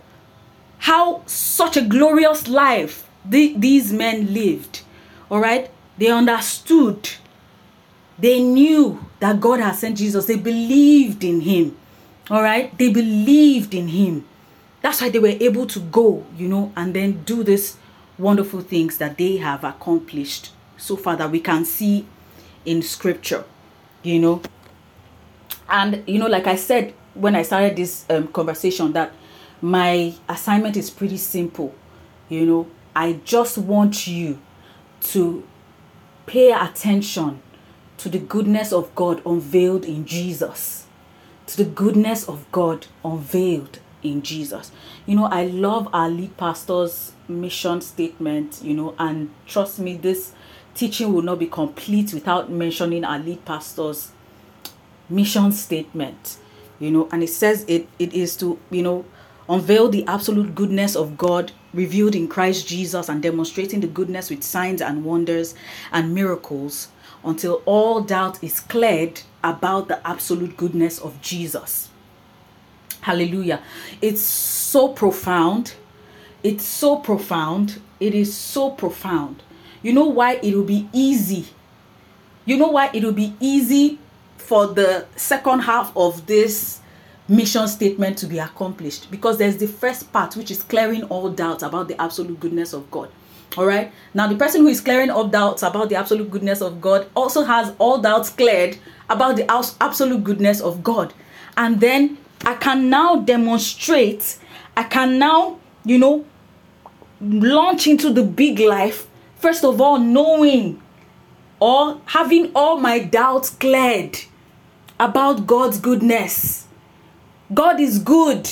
[0.80, 4.82] how such a glorious life the, these men lived.
[5.30, 5.70] All right?
[5.98, 7.10] They understood.
[8.18, 10.26] They knew that God had sent Jesus.
[10.26, 11.78] They believed in him.
[12.30, 12.76] All right?
[12.78, 14.28] They believed in him.
[14.82, 17.78] That's why they were able to go, you know, and then do this
[18.18, 22.08] wonderful things that they have accomplished so far that we can see
[22.66, 23.44] in scripture,
[24.04, 24.42] you know.
[25.70, 29.14] And, you know, like I said when I started this um, conversation, that
[29.62, 31.76] my assignment is pretty simple.
[32.30, 34.40] You know, I just want you
[35.02, 35.48] to
[36.26, 37.42] pay attention
[37.98, 40.88] to the goodness of God unveiled in Jesus.
[41.48, 44.72] To the goodness of God unveiled in Jesus.
[45.06, 50.34] You know, I love our lead pastor's mission statement, you know, and trust me, this
[50.76, 54.12] teaching will not be complete without mentioning our lead pastor's
[55.10, 56.38] mission statement,
[56.80, 59.06] you know, and it says it, it is to, you know,
[59.50, 64.44] unveil the absolute goodness of God revealed in Christ Jesus and demonstrating the goodness with
[64.44, 65.54] signs and wonders
[65.92, 66.88] and miracles
[67.24, 71.91] until all doubt is cleared about the absolute goodness of Jesus.
[73.02, 73.62] Hallelujah.
[74.02, 75.74] It's so profound.
[76.44, 77.82] It's so profound.
[78.00, 79.44] It is so profound.
[79.84, 81.48] You know why it will be easy?
[82.46, 84.00] You know why it will be easy
[84.38, 86.80] for the second half of this
[87.28, 89.10] mission statement to be accomplished?
[89.10, 92.90] Because there's the first part, which is clearing all doubts about the absolute goodness of
[92.92, 93.10] God.
[93.58, 93.92] All right.
[94.14, 97.44] Now, the person who is clearing all doubts about the absolute goodness of God also
[97.44, 98.78] has all doubts cleared
[99.10, 101.14] about the absolute goodness of God.
[101.58, 104.38] And then I can now demonstrate,
[104.76, 106.26] I can now, you know,
[107.22, 109.08] launch into the big life.
[109.38, 110.82] First of all, knowing
[111.60, 114.18] or having all my doubts cleared
[115.00, 116.68] about God's goodness.
[117.54, 118.50] God is good.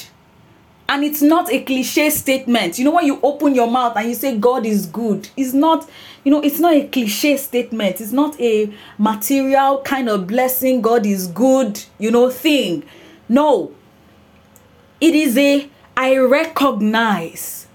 [0.87, 2.79] And it's not a cliche statement.
[2.79, 5.87] You know, when you open your mouth and you say God is good, it's not,
[6.23, 8.01] you know, it's not a cliche statement.
[8.01, 12.83] It's not a material kind of blessing, God is good, you know, thing.
[13.27, 13.71] No,
[15.01, 17.67] it is a I recognize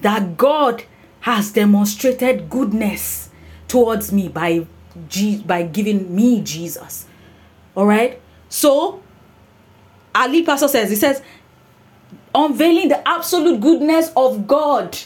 [0.00, 0.84] that God
[1.20, 3.30] has demonstrated goodness
[3.68, 4.66] towards me by
[5.08, 7.06] G- by giving me Jesus.
[7.76, 8.20] All right?
[8.48, 9.02] So
[10.14, 11.22] Ali Pastor says, he says,
[12.34, 14.98] unveiling the absolute goodness of God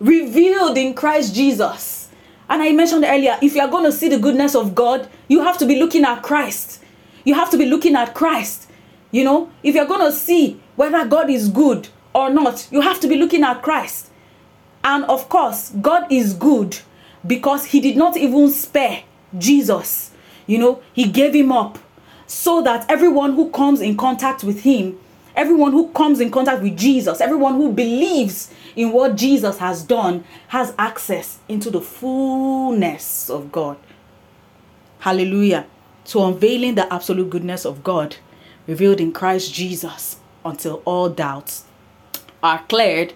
[0.00, 2.08] revealed in Christ Jesus.
[2.48, 5.42] And I mentioned earlier, if you are going to see the goodness of God, you
[5.42, 6.82] have to be looking at Christ.
[7.24, 8.65] You have to be looking at Christ.
[9.10, 13.00] You know, if you're going to see whether God is good or not, you have
[13.00, 14.10] to be looking at Christ.
[14.84, 16.78] And of course, God is good
[17.26, 19.02] because he did not even spare
[19.36, 20.12] Jesus.
[20.46, 21.78] You know, he gave him up
[22.26, 24.98] so that everyone who comes in contact with him,
[25.34, 30.24] everyone who comes in contact with Jesus, everyone who believes in what Jesus has done
[30.48, 33.76] has access into the fullness of God.
[35.00, 35.66] Hallelujah.
[36.06, 38.16] To unveiling the absolute goodness of God
[38.66, 41.64] revealed in Christ Jesus until all doubts
[42.42, 43.14] are cleared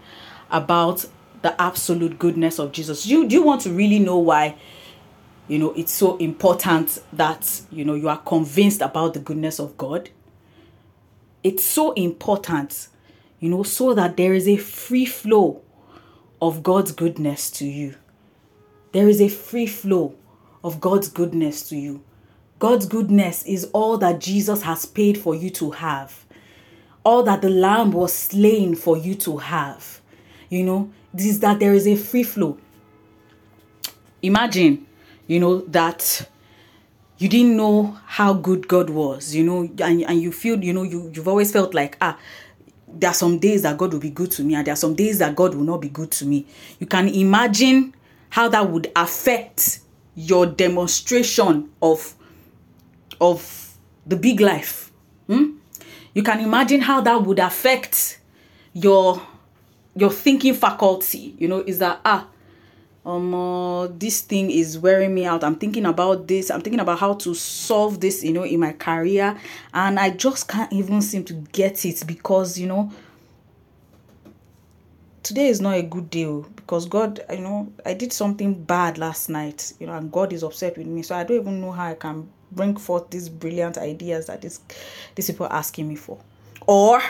[0.51, 1.07] about
[1.43, 3.07] the absolute goodness of Jesus.
[3.07, 4.57] You do you want to really know why
[5.49, 9.77] you know it's so important that you know you are convinced about the goodness of
[9.77, 10.11] God?
[11.43, 12.89] It's so important,
[13.39, 15.63] you know, so that there is a free flow
[16.43, 17.95] of God's goodness to you.
[18.93, 20.15] There is a free flow
[20.63, 22.03] of God's goodness to you.
[22.61, 26.27] God's goodness is all that Jesus has paid for you to have,
[27.03, 30.03] all that the Lamb was slain for you to have.
[30.51, 32.59] You know, this is that there is a free flow.
[34.21, 34.87] Imagine,
[35.27, 36.29] you know, that
[37.17, 40.83] you didn't know how good God was, you know, and, and you feel, you know,
[40.83, 42.19] you, you've always felt like, ah,
[42.87, 44.95] there are some days that God will be good to me, and there are some
[44.95, 46.47] days that God will not be good to me.
[46.79, 47.95] You can imagine
[48.29, 49.81] how that would affect
[50.15, 52.17] your demonstration of
[53.21, 54.91] of the big life.
[55.27, 55.57] Hmm?
[56.15, 58.19] You can imagine how that would affect
[58.73, 59.23] your
[59.95, 61.35] your thinking faculty.
[61.39, 62.27] You know, is that ah
[63.05, 66.99] um uh, this thing is wearing me out i'm thinking about this i'm thinking about
[66.99, 69.37] how to solve this you know in my career
[69.73, 72.93] and i just can't even seem to get it because you know
[75.23, 78.99] today is not a good day oh, because god you know i did something bad
[78.99, 81.73] last night you know and god is upset with me so i don't even know
[81.73, 84.61] how i can bring forth these brilliant ideas that this,
[85.15, 86.19] these people are asking me for.
[86.67, 87.03] Or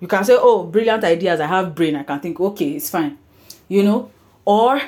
[0.00, 3.18] you can say, oh, brilliant ideas, I have brain, I can think, okay, it's fine.
[3.68, 4.10] You know?
[4.44, 4.80] Or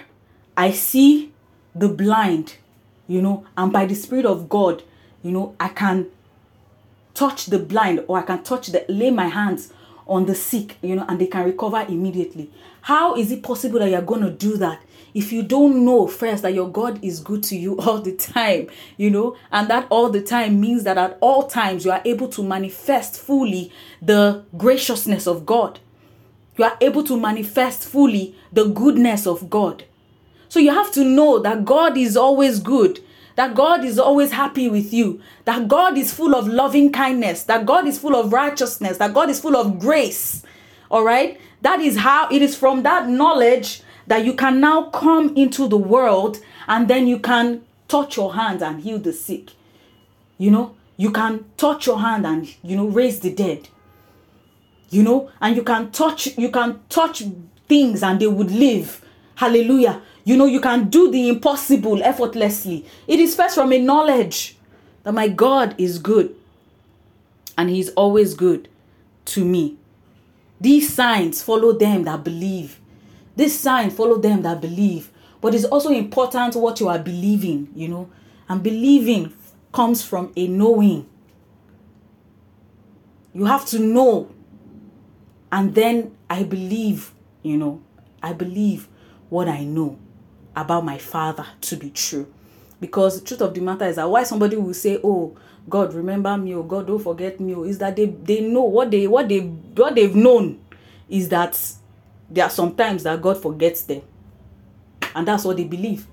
[0.57, 1.33] I see
[1.75, 2.57] the blind,
[3.07, 4.83] you know, and by the Spirit of God,
[5.22, 6.07] you know, I can
[7.15, 9.73] touch the blind or I can touch the lay my hands
[10.07, 12.50] on the sick, you know, and they can recover immediately.
[12.83, 14.81] How is it possible that you're going to do that
[15.17, 18.69] if you don't know first that your God is good to you all the time,
[18.98, 22.29] you know, and that all the time means that at all times you are able
[22.29, 25.81] to manifest fully the graciousness of God.
[26.59, 29.85] You are able to manifest fully the goodness of God.
[30.50, 33.00] So you have to know that God is always good,
[33.37, 37.66] that God is always happy with you, that God is full of loving kindness, that
[37.66, 40.42] God is full of righteousness, that God is full of grace.
[40.90, 41.40] All right?
[41.62, 45.76] That is how it is from that knowledge that you can now come into the
[45.76, 49.52] world and then you can touch your hand and heal the sick.
[50.38, 53.68] You know, you can touch your hand and you know raise the dead.
[54.90, 57.22] You know, and you can touch you can touch
[57.68, 59.04] things and they would live.
[59.34, 60.00] Hallelujah.
[60.27, 62.85] You know, you can do the impossible effortlessly.
[63.06, 64.56] It is first from a knowledge
[65.04, 66.35] that my God is good
[67.56, 68.68] and He's always good
[69.27, 69.77] to me.
[70.60, 72.81] These signs follow them that believe.
[73.37, 75.12] This sign follow them that believe.
[75.40, 78.10] But it's also important what you are believing, you know.
[78.48, 79.33] And believing
[79.72, 81.08] comes from a knowing.
[83.33, 84.35] You have to know.
[85.52, 87.14] And then I believe,
[87.44, 87.81] you know,
[88.20, 88.88] I believe
[89.29, 90.00] what I know
[90.57, 92.27] about my father to be true.
[92.81, 95.37] Because the truth of the matter is that why somebody will say, Oh,
[95.69, 98.90] God, remember me, oh God, don't forget me, oh, is that they, they know what
[98.90, 100.61] they what they what they've known
[101.09, 101.61] is that
[102.31, 104.02] there are sometimes that God forgets them.
[105.15, 106.07] And that's what they believe.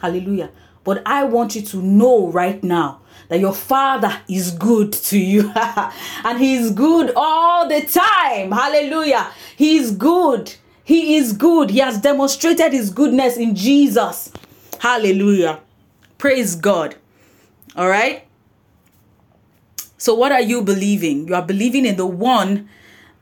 [0.00, 0.50] Hallelujah.
[0.84, 5.50] But I want you to know right now that your father is good to you.
[6.24, 8.52] and he is good all the time.
[8.52, 9.30] Hallelujah.
[9.56, 10.54] He is good.
[10.84, 11.70] He is good.
[11.70, 14.30] He has demonstrated his goodness in Jesus.
[14.78, 15.60] Hallelujah.
[16.18, 16.96] Praise God.
[17.74, 18.26] All right.
[19.96, 21.26] So, what are you believing?
[21.26, 22.68] You are believing in the one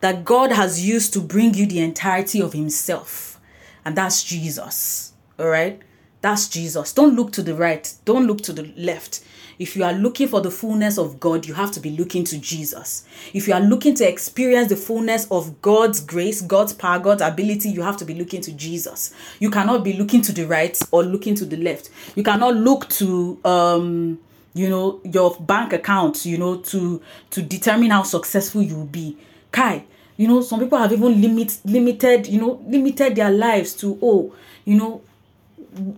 [0.00, 3.40] that God has used to bring you the entirety of Himself,
[3.84, 5.12] and that's Jesus.
[5.38, 5.80] All right.
[6.22, 6.92] That's Jesus.
[6.92, 7.92] Don't look to the right.
[8.04, 9.22] Don't look to the left.
[9.58, 12.38] If you are looking for the fullness of God, you have to be looking to
[12.38, 13.04] Jesus.
[13.34, 17.68] If you are looking to experience the fullness of God's grace, God's power, God's ability,
[17.70, 19.12] you have to be looking to Jesus.
[19.40, 21.90] You cannot be looking to the right or looking to the left.
[22.14, 24.18] You cannot look to um
[24.54, 29.16] you know your bank account, you know, to to determine how successful you will be.
[29.50, 29.84] Kai,
[30.16, 34.34] you know, some people have even limit limited, you know, limited their lives to oh,
[34.64, 35.02] you know,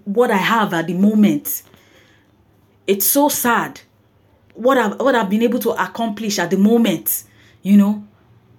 [0.04, 1.62] what I have at the moment
[2.86, 3.80] it's so sad
[4.54, 7.24] what I've what I've been able to accomplish at the moment.
[7.62, 8.06] You know,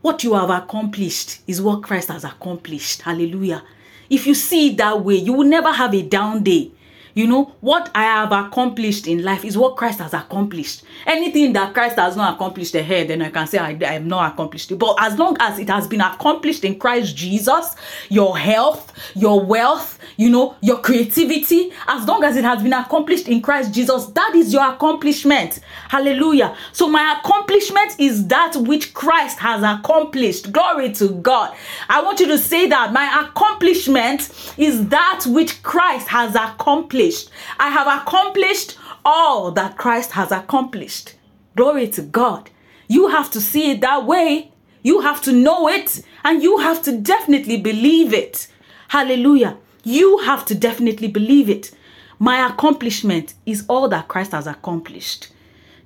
[0.01, 3.01] what you have accomplished is what Christ has accomplished.
[3.01, 3.63] Hallelujah.
[4.09, 6.71] If you see it that way, you will never have a down day.
[7.15, 10.83] You know, what I have accomplished in life is what Christ has accomplished.
[11.05, 14.33] Anything that Christ has not accomplished ahead, then I can say I, I have not
[14.33, 14.77] accomplished it.
[14.77, 17.73] But as long as it has been accomplished in Christ Jesus,
[18.09, 23.29] your health, your wealth, you know, your creativity, as long as it has been accomplished
[23.29, 25.61] in Christ Jesus, that is your accomplishment.
[25.87, 26.53] Hallelujah.
[26.73, 30.51] So my accomplishment is that which Christ has accomplished.
[30.51, 31.55] Glory to God.
[31.87, 37.29] I want you to say that my accomplishment is that which Christ has accomplished accomplished.
[37.59, 41.15] I have accomplished all that Christ has accomplished.
[41.55, 42.49] Glory to God.
[42.87, 44.51] You have to see it that way.
[44.83, 48.47] You have to know it and you have to definitely believe it.
[48.89, 49.57] Hallelujah.
[49.83, 51.71] You have to definitely believe it.
[52.19, 55.29] My accomplishment is all that Christ has accomplished.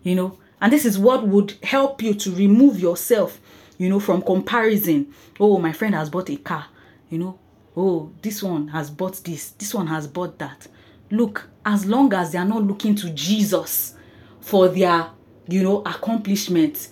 [0.04, 3.40] You know, and this is what would help you to remove yourself,
[3.78, 5.14] you know, from comparison.
[5.40, 6.68] Oh, my friend has bought a car,
[7.10, 7.40] you know.
[7.76, 10.68] Oh, this one has bought this, this one has bought that
[11.12, 13.96] look as long as they are not looking to jesus
[14.42, 15.10] for their
[15.48, 16.90] you know accomplishment,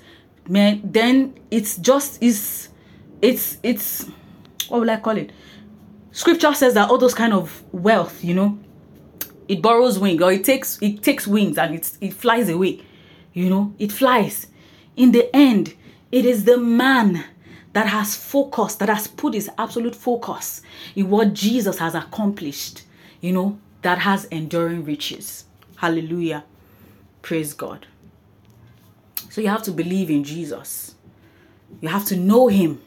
[0.47, 2.69] man then it's just is
[3.21, 4.05] it's it's
[4.67, 5.31] what will i call it?
[6.11, 8.57] Scripture says that all those kind of wealth you know
[9.47, 12.81] it borrows wing or it takes it takes wings and it, it flies away
[13.33, 14.47] you know it flies.
[14.95, 15.75] In the end
[16.11, 17.23] it is the man
[17.73, 20.61] that has focused that has put his absolute focus
[20.95, 22.83] in what jesus has accomplished
[23.21, 25.45] you know that has enduring riches.
[25.77, 26.43] Hallelujah.
[27.21, 27.87] Praise God.
[29.29, 30.95] So you have to believe in Jesus.
[31.81, 32.81] You have to know him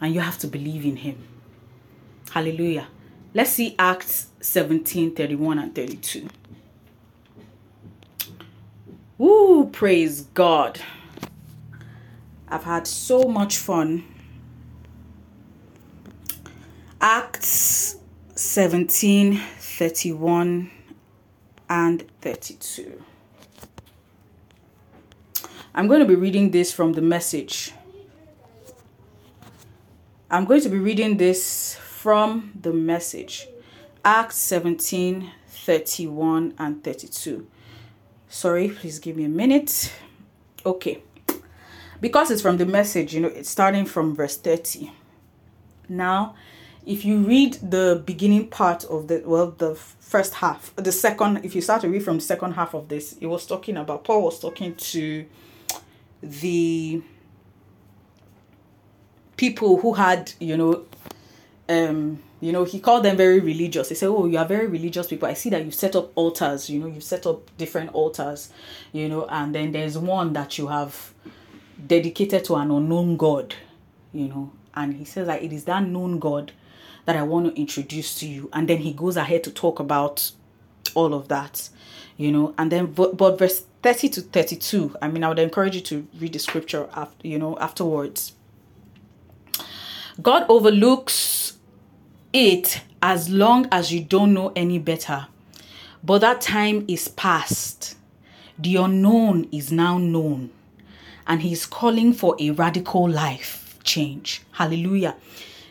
[0.00, 1.22] and you have to believe in him.
[2.30, 2.88] Hallelujah.
[3.32, 6.28] Let's see Acts 17 31 and 32.
[9.20, 10.80] Ooh, praise God.
[12.48, 14.04] I've had so much fun.
[17.00, 17.96] Acts
[18.34, 19.40] 17
[19.74, 20.70] 31
[21.68, 23.02] and 32.
[25.74, 27.72] I'm going to be reading this from the message.
[30.30, 33.48] I'm going to be reading this from the message.
[34.04, 37.46] Acts 17 31 and 32.
[38.28, 39.92] Sorry, please give me a minute.
[40.64, 41.02] Okay.
[42.00, 44.92] Because it's from the message, you know, it's starting from verse 30.
[45.88, 46.34] Now,
[46.86, 51.54] if you read the beginning part of the well the first half the second if
[51.54, 54.22] you start to read from the second half of this it was talking about paul
[54.22, 55.24] was talking to
[56.22, 57.02] the
[59.36, 60.84] people who had you know
[61.68, 63.88] um you know he called them very religious.
[63.88, 65.28] He said oh you are very religious people.
[65.28, 68.50] I see that you set up altars you know you set up different altars
[68.92, 71.14] you know and then there's one that you have
[71.86, 73.54] dedicated to an unknown god
[74.12, 74.52] you know.
[74.76, 76.52] And he says that it is that known god
[77.04, 80.32] that i want to introduce to you and then he goes ahead to talk about
[80.94, 81.68] all of that
[82.16, 85.74] you know and then but, but verse 30 to 32 i mean i would encourage
[85.74, 88.32] you to read the scripture after you know afterwards
[90.22, 91.54] god overlooks
[92.34, 95.26] it as long as you don't know any better.
[96.02, 97.96] But that time is past.
[98.58, 100.50] The unknown is now known.
[101.26, 104.42] And he's calling for a radical life change.
[104.52, 105.16] Hallelujah.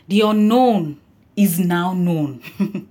[0.08, 1.00] The unknown
[1.36, 2.42] is now known.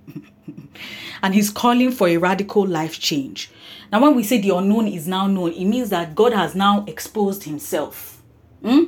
[1.22, 3.50] and he's calling for a radical life change.
[3.90, 6.84] Now, when we say the unknown is now known, it means that God has now
[6.86, 8.22] exposed himself.
[8.62, 8.84] Hmm?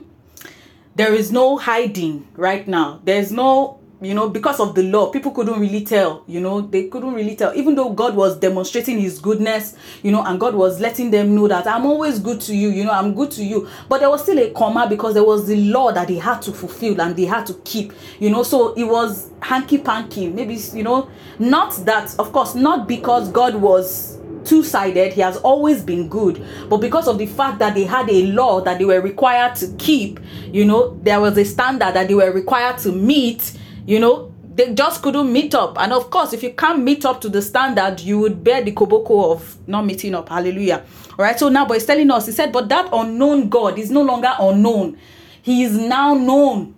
[0.95, 3.01] There is no hiding right now.
[3.05, 6.89] There's no you know because of the law people couldn't really tell you know they
[6.89, 7.55] couldn't really tell.
[7.55, 11.49] Even though god was demonstrating his goodness you know and god was letting them know
[11.49, 13.69] that i'm always good to you you know i'm good to you.
[13.89, 16.53] But there was still a comma because there was the law that they had to
[16.53, 18.43] fulfill and they had to keep you know.
[18.43, 20.29] So it was hanky panky.
[20.29, 25.83] Maybe you know not that of course not because god was two-sided he has always
[25.83, 29.01] been good but because of the fact that they had a law that they were
[29.01, 30.21] required to keep
[30.53, 34.73] you know there was a standard that they were required to meet you know they
[34.73, 35.79] just couldn't meet up.
[35.79, 38.73] And of course if you can't meet up to the standard you would bear the
[38.73, 40.29] koboko of not meeting up.
[40.29, 40.85] Hallelujah.
[41.19, 43.91] All right so now but he's telling us he said but that unknown god is
[43.91, 44.99] no longer unknown.
[45.43, 46.75] He is now known.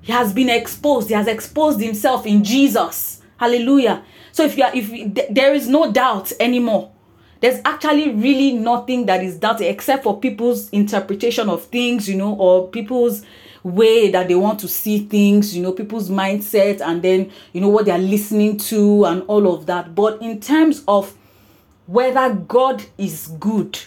[0.00, 1.08] He has been exposed.
[1.08, 3.20] He has exposed himself in jesus.
[3.36, 4.04] Hallelujah.
[4.32, 6.92] So if you are if you, there is no doubt anymore.
[7.40, 12.34] There's actually really nothing that is doubted except for people's interpretation of things you know
[12.34, 13.24] or people's
[13.62, 17.68] way that they want to see things, you know, people's mindset and then, you know,
[17.68, 19.94] what they're listening to and all of that.
[19.94, 21.14] But in terms of
[21.86, 23.78] whether God is good,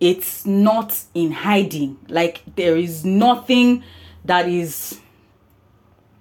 [0.00, 1.98] it's not in hiding.
[2.08, 3.84] Like there is nothing
[4.24, 5.00] that is,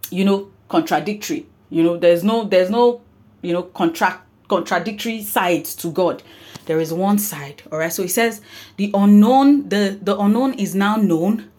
[0.10, 1.48] you know, contradictory.
[1.70, 3.02] You know, there's no, there's no,
[3.42, 6.22] you know, contract contradictory sides to God.
[6.66, 7.64] There is one side.
[7.72, 7.92] All right.
[7.92, 8.42] So he says
[8.78, 11.51] the unknown, the the unknown is now known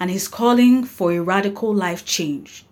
[0.00, 2.64] and he's calling for a radical life change.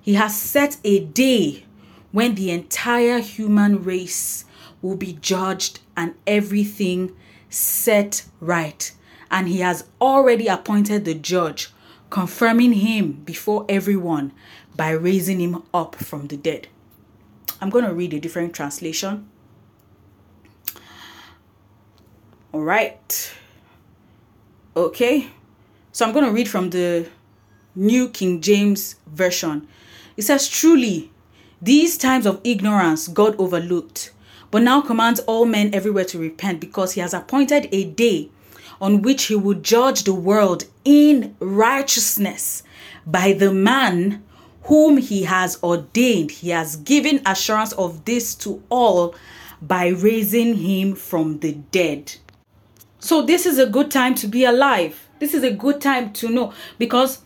[0.00, 1.64] He has set a day
[2.12, 4.44] when the entire human race
[4.80, 7.14] will be judged and everything
[7.50, 8.92] set right.
[9.30, 11.70] And he has already appointed the judge,
[12.10, 14.32] confirming him before everyone
[14.76, 16.68] by raising him up from the dead.
[17.60, 19.28] I'm going to read a different translation.
[22.52, 23.34] All right.
[24.76, 25.28] Okay.
[25.98, 27.08] So I'm going to read from the
[27.74, 29.66] New King James Version.
[30.16, 31.10] It says, Truly,
[31.60, 34.12] these times of ignorance God overlooked,
[34.52, 38.30] but now commands all men everywhere to repent because he has appointed a day
[38.80, 42.62] on which he will judge the world in righteousness
[43.04, 44.22] by the man
[44.66, 46.30] whom he has ordained.
[46.30, 49.16] He has given assurance of this to all
[49.60, 52.14] by raising him from the dead.
[53.00, 55.07] So, this is a good time to be alive.
[55.18, 57.22] This is a good time to know because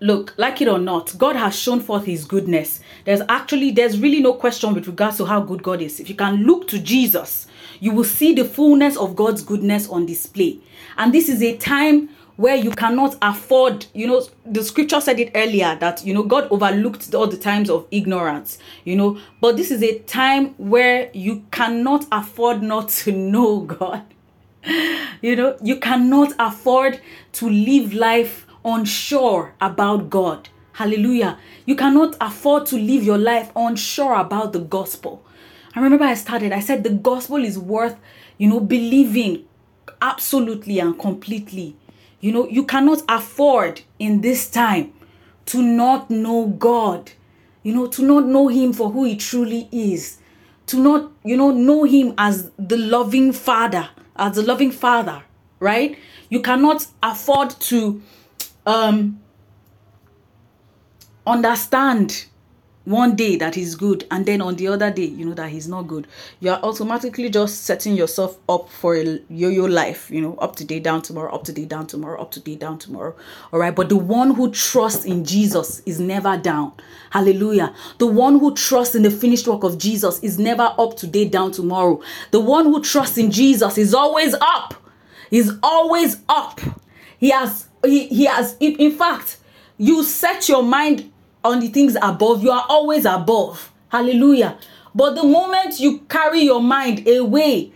[0.00, 2.80] look like it or not god has shown forth his goodness.
[3.04, 5.98] There's actually there's really no question with regards to how good god is.
[6.00, 7.46] If you can look to jesus
[7.80, 10.58] you will see the fullness of god's goodness on display.
[10.96, 15.32] And this is a time where you cannot afford you know the scripture said it
[15.34, 19.18] earlier that you know god overlooked all the times of ignorance you know.
[19.40, 24.04] But this is a time where you cannot afford not to know god
[25.22, 27.00] you know, you cannot afford
[27.32, 30.48] to live life unsure about God.
[30.72, 31.38] Hallelujah.
[31.66, 35.24] You cannot afford to live your life unsure about the gospel.
[35.74, 37.96] I remember I started, I said the gospel is worth,
[38.36, 39.44] you know, believing
[40.00, 41.76] absolutely and completely.
[42.20, 44.92] You know, you cannot afford in this time
[45.46, 47.12] to not know God,
[47.62, 50.18] you know, to not know Him for who He truly is,
[50.66, 53.88] to not, you know, know Him as the loving Father
[54.18, 55.22] as a loving father,
[55.60, 55.98] right?
[56.28, 58.02] You cannot afford to
[58.66, 59.20] um,
[61.26, 62.26] understand
[62.88, 65.68] one day that he's good and then on the other day you know that he's
[65.68, 66.06] not good.
[66.40, 70.80] You are automatically just setting yourself up for a yo-yo life you know up today
[70.80, 73.14] down tomorrow up today down tomorrow up today down tomorrow.
[73.52, 73.74] All right?
[73.74, 76.72] But the one who trusts in jesus is never down.
[77.10, 77.74] Hallelujah.
[77.98, 81.52] The one who trusts in the finished work of jesus is never up today down
[81.52, 82.00] tomorrow.
[82.30, 84.74] The one who trusts in jesus is always up.
[85.28, 86.60] He's always up.
[87.18, 89.36] He has he, he has in, in fact
[89.76, 91.12] you set your mind
[91.44, 93.72] on the things above, you are always above.
[93.88, 94.58] Hallelujah.
[94.94, 97.72] But the moment you carry your mind away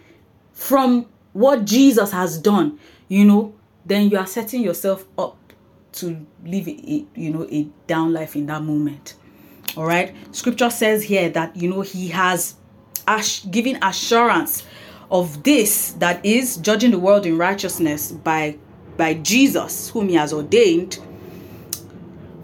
[0.52, 3.54] from what Jesus has done, you know,
[3.86, 5.36] then you are setting yourself up
[5.92, 9.14] to live a, you know a down life in that moment.
[9.76, 10.14] All right.
[10.34, 12.54] Scripture says here that you know he has
[13.06, 14.64] ash- given assurance
[15.10, 18.56] of this that is judging the world in righteousness by
[18.96, 20.98] by Jesus whom he has ordained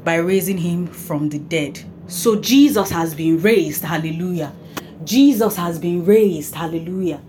[0.05, 1.81] by raising him from the dead.
[2.07, 3.83] So Jesus has been raised.
[3.83, 4.53] Hallelujah.
[5.05, 6.55] Jesus has been raised.
[6.55, 7.21] Hallelujah.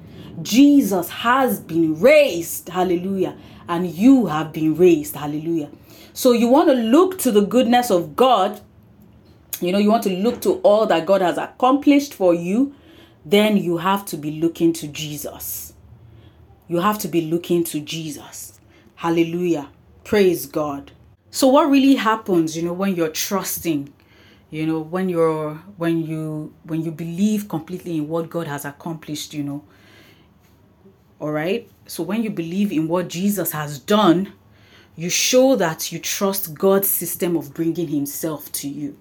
[0.41, 2.69] Jesus has been raised.
[2.69, 3.35] Hallelujah.
[3.67, 5.15] And you have been raised.
[5.15, 5.69] Hallelujah.
[6.13, 8.61] So you want to look to the goodness of God.
[9.61, 12.73] You know, you want to look to all that God has accomplished for you.
[13.25, 15.73] Then you have to be looking to Jesus.
[16.67, 18.59] You have to be looking to Jesus.
[18.95, 19.69] Hallelujah.
[20.03, 20.91] Praise God.
[21.31, 23.93] So what really happens, you know, when you're trusting,
[24.49, 29.33] you know, when you're when you when you believe completely in what God has accomplished,
[29.33, 29.63] you know.
[31.19, 31.69] All right?
[31.85, 34.33] So when you believe in what Jesus has done,
[34.95, 38.97] you show that you trust God's system of bringing himself to you.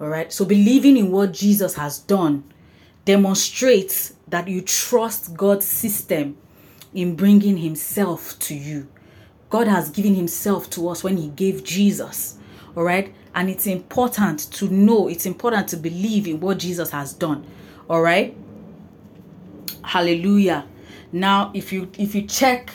[0.00, 0.32] All right?
[0.32, 2.44] So believing in what Jesus has done
[3.04, 6.36] demonstrates that you trust God's system
[6.94, 8.88] in bringing himself to you.
[9.54, 12.38] God has given himself to us when he gave Jesus.
[12.76, 13.14] All right?
[13.36, 17.46] And it's important to know, it's important to believe in what Jesus has done.
[17.88, 18.36] All right?
[19.84, 20.66] Hallelujah.
[21.12, 22.72] Now, if you if you check,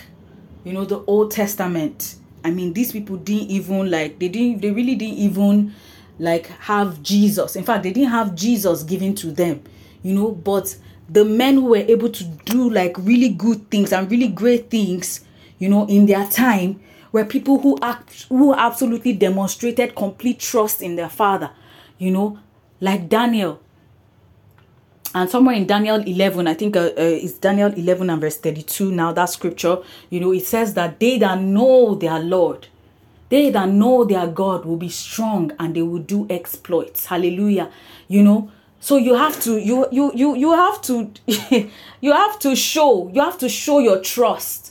[0.63, 2.15] you know, the Old Testament,
[2.45, 5.73] I mean, these people didn't even like they didn't they really didn't even
[6.17, 7.57] like have Jesus.
[7.57, 9.61] In fact, they didn't have Jesus given to them,
[10.01, 10.77] you know, but
[11.09, 15.25] the men who were able to do like really good things and really great things,
[15.59, 16.79] you know, in their time
[17.11, 21.51] were people who act who absolutely demonstrated complete trust in their father,
[21.97, 22.39] you know,
[22.79, 23.61] like Daniel.
[25.13, 28.91] And somewhere in Daniel 11, I think uh, uh, it's Daniel 11 and verse 32
[28.91, 29.79] now, that scripture,
[30.11, 32.67] you know, it says that they that know their Lord,
[33.29, 37.07] they that know their God will be strong and they will do exploits.
[37.07, 37.71] Hallelujah.
[38.07, 41.11] You know, so you have to you you you you have to
[42.01, 44.68] you have to show you have to show your trust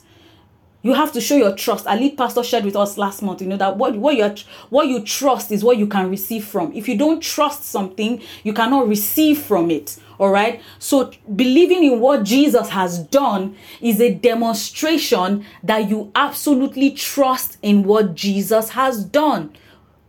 [0.83, 1.87] you have to show your trust.
[1.87, 4.87] Our lead pastor shared with us last month, you know, that what, what you what
[4.87, 6.73] you trust is what you can receive from.
[6.73, 9.99] If you don't trust something, you cannot receive from it.
[10.19, 10.61] All right.
[10.79, 17.85] So believing in what Jesus has done is a demonstration that you absolutely trust in
[17.85, 19.53] what Jesus has done.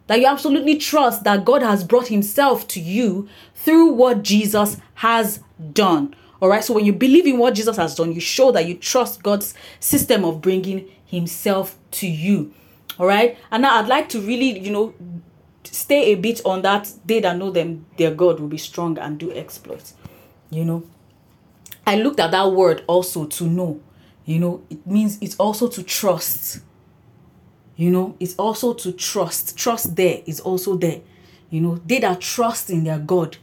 [0.08, 5.42] That you absolutely trust that God has brought himself to you through what Jesus has
[5.74, 6.16] done.
[6.42, 6.64] All right.
[6.64, 9.54] So when you believe in what Jesus has done, you show that you trust God's
[9.80, 12.54] system of bringing Himself to you.
[12.98, 13.38] All right.
[13.52, 14.94] And now I'd like to really, you know,
[15.64, 16.92] stay a bit on that.
[17.06, 19.94] They that know them, their God will be strong and do exploits.
[20.50, 20.84] You know,
[21.86, 23.82] I looked at that word also to know.
[24.26, 26.60] You know, it means it's also to trust.
[27.76, 29.58] You know, it's also to trust.
[29.58, 31.02] Trust there is also there.
[31.50, 33.38] You know, they that trust in their God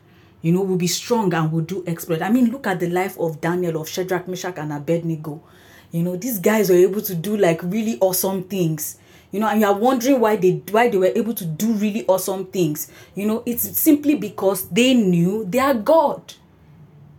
[0.47, 2.23] you know, will be strong and will do exploit.
[2.23, 5.43] I mean, look at the life of Daniel, of Shadrach, Meshach, and Abednego.
[5.91, 8.97] You know, these guys were able to do like really awesome things.
[9.33, 12.07] You know, and you are wondering why they why they were able to do really
[12.07, 12.89] awesome things.
[13.17, 16.35] You know, it's simply because they knew their God.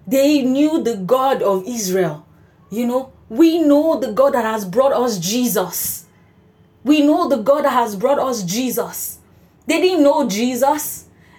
[0.07, 2.25] They knew the God of Israel.
[2.69, 6.05] You know, we know the God that has brought us Jesus.
[6.85, 9.19] We know the God that has brought us Jesus.
[9.65, 10.96] They didn't know Jesus.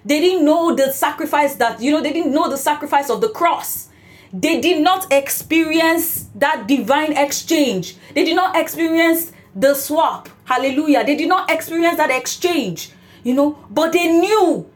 [0.09, 3.29] They didn't know the sacrifice that, you know, they didn't know the sacrifice of the
[3.29, 3.91] cross.
[4.33, 7.95] They did not experience that divine exchange.
[8.15, 10.31] They did not experience the swap.
[10.45, 11.05] Hallelujah.
[11.05, 12.91] They did not experience that exchange,
[13.23, 14.71] you know, but they knew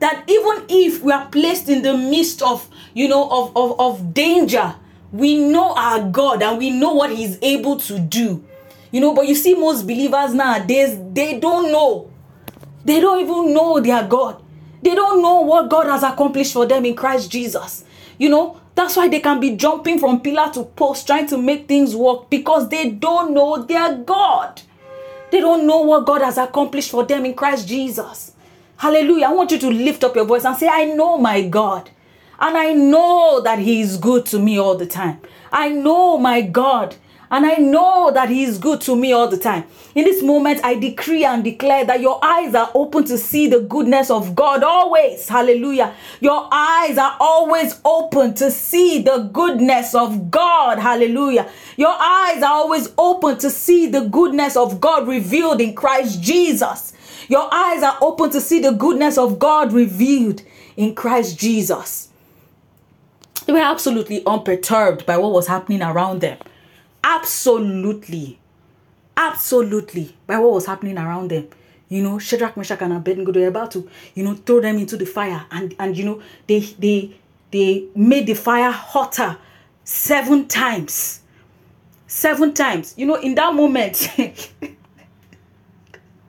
[0.00, 4.12] that even if we are placed in the midst of, you know, of, of, of
[4.12, 4.74] danger,
[5.10, 8.44] we know our God and we know what He's able to do.
[8.92, 12.10] You know, but you see, most believers nowadays, they don't know.
[12.84, 14.42] They don't even know their God.
[14.82, 17.84] They don't know what God has accomplished for them in Christ Jesus.
[18.18, 21.66] You know, that's why they can be jumping from pillar to post trying to make
[21.66, 24.62] things work because they don't know their God.
[25.30, 28.32] They don't know what God has accomplished for them in Christ Jesus.
[28.76, 29.26] Hallelujah.
[29.26, 31.90] I want you to lift up your voice and say, I know my God.
[32.38, 35.20] And I know that He is good to me all the time.
[35.50, 36.96] I know my God
[37.30, 39.64] and I know that He is good to me all the time.
[39.94, 43.60] In this moment, I decree and declare that your eyes are open to see the
[43.60, 45.28] goodness of God always.
[45.28, 45.94] Hallelujah.
[46.20, 50.78] Your eyes are always open to see the goodness of God.
[50.78, 51.50] Hallelujah.
[51.76, 56.92] Your eyes are always open to see the goodness of God revealed in Christ Jesus.
[57.28, 60.42] Your eyes are open to see the goodness of God revealed
[60.76, 62.08] in Christ Jesus.
[63.46, 66.38] They were absolutely unperturbed by what was happening around them.
[67.06, 68.40] Absolutely.
[69.16, 70.16] Absolutely.
[70.26, 71.48] By what was happening around them.
[71.88, 74.96] You know, Shadrach, Meshach, and Abednego, they were about to, you know, throw them into
[74.96, 75.46] the fire.
[75.52, 77.14] And, and you know, they, they,
[77.52, 79.38] they made the fire hotter
[79.84, 81.20] seven times.
[82.08, 82.94] Seven times.
[82.96, 84.34] You know, in that moment, in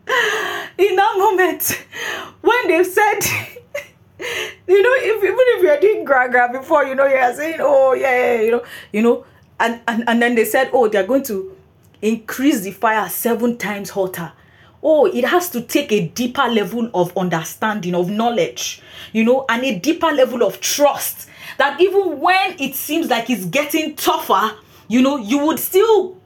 [0.07, 1.85] that moment,
[2.41, 3.19] when they said,
[4.67, 8.35] you know, if even if you're doing gra before, you know, you're saying, oh yeah,
[8.35, 9.25] yeah, you know, you know,
[9.59, 11.55] and, and and then they said, oh, they're going to
[12.01, 14.31] increase the fire seven times hotter.
[14.83, 18.81] Oh, it has to take a deeper level of understanding, of knowledge,
[19.11, 21.27] you know, and a deeper level of trust
[21.57, 24.55] that even when it seems like it's getting tougher,
[24.87, 26.17] you know, you would still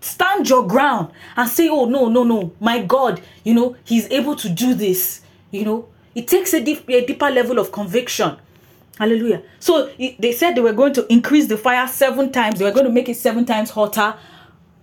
[0.00, 4.36] stand your ground and say, Oh, no, no, no, my God, you know, He's able
[4.36, 5.20] to do this,
[5.50, 8.36] you know, it takes a, deep, a deeper level of conviction.
[8.98, 9.42] Hallelujah.
[9.60, 12.58] So they said they were going to increase the fire seven times.
[12.58, 14.16] They were going to make it seven times hotter.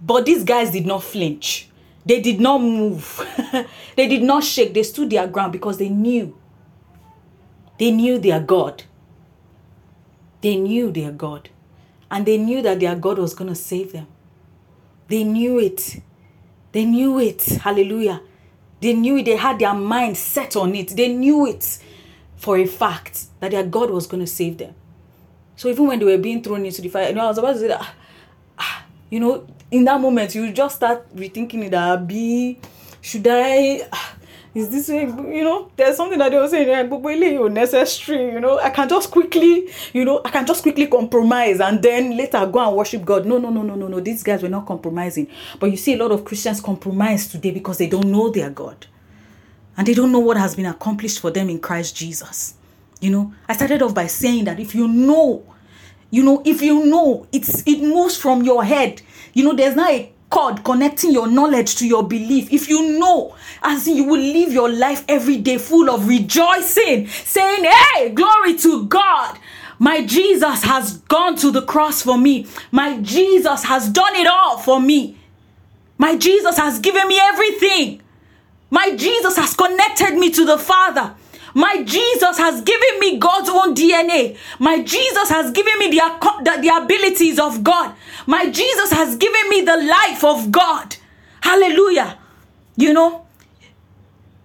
[0.02, 1.68] But these guys did not flinch.
[2.06, 3.28] They did not move.
[3.98, 4.74] they did not shake.
[4.74, 6.38] They stood their ground because they knew.
[7.78, 8.84] They knew their God.
[10.40, 11.50] They knew their God.
[12.10, 14.08] And they knew that their God was going to save them.
[15.10, 16.00] They knew it.
[16.72, 17.44] They knew it.
[17.44, 18.22] Hallelujah.
[18.80, 19.26] They knew it.
[19.26, 20.96] They had their mind set on it.
[20.96, 21.80] They knew it
[22.38, 24.74] for a fact that their God was going to save them.
[25.56, 27.54] So even when they were being thrown into the fire, you know, I was about
[27.54, 27.88] to say that,
[28.60, 32.60] ah, you know, in that moment, you just start rethinking that, be,
[33.02, 34.16] should I, ah,
[34.56, 38.58] is this you know there's something that they were saying like gbogbo necessary you know
[38.60, 42.66] i can just quickly you know i can just quickly compromise and then later go
[42.66, 43.26] and worship god.
[43.26, 45.28] No no no no no no these guys were not compromising.
[45.60, 48.88] But you see a lot of christians compromise today because they don't know their god
[49.78, 52.56] and they don't know what has been accomplished for them in christ jesus
[53.00, 55.44] you know i started off by saying that if you know
[56.12, 59.02] you know if you know it's it moves from your head
[59.34, 63.36] you know there's not a cord connecting your knowledge to your belief, if you know,
[63.64, 68.86] as you will live your life every day full of rejoicing, saying, Hey, glory to
[68.88, 69.38] God.
[69.80, 72.48] My Jesus has gone to the cross for me.
[72.72, 75.18] My Jesus has done it all for me.
[75.98, 78.02] My Jesus has given me everything.
[78.76, 81.16] My Jesus has connected me to the Father.
[81.54, 84.36] My Jesus has given me God's own DNA.
[84.60, 86.02] My Jesus has given me the,
[86.44, 87.96] the, the abilities of God.
[88.28, 90.98] My Jesus has given me the life of God.
[91.40, 92.20] Hallelujah.
[92.76, 93.26] You know,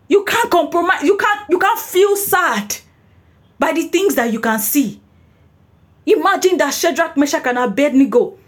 [0.07, 1.03] you can't compromise.
[1.03, 2.77] You can't you can't feel sad
[3.59, 5.01] by the things that you can see.
[6.07, 8.39] Imagine that Shadrach, Meshach, and Abednego,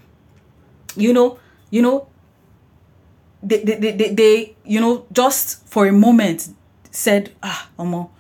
[0.95, 2.07] you know, you know,
[3.43, 6.49] they, they, they, you know, just for a moment
[6.91, 8.11] said, ah, Omo,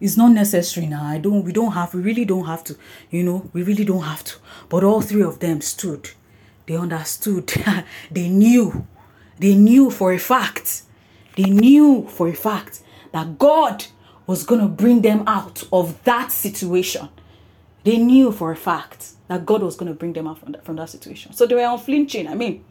[0.00, 1.04] it's not necessary now.
[1.04, 2.76] I don't, we don't have, we really don't have to,
[3.10, 4.36] you know, we really don't have to.
[4.68, 6.10] But all three of them stood.
[6.66, 7.52] They understood.
[8.10, 8.86] they knew.
[9.38, 10.82] They knew for a fact.
[11.36, 12.82] They knew for a fact
[13.12, 13.86] that God
[14.26, 17.08] was going to bring them out of that situation.
[17.84, 20.64] They knew for a fact that God was going to bring them out from that,
[20.64, 21.32] from that situation.
[21.32, 22.28] So they were unflinching.
[22.28, 22.64] I mean,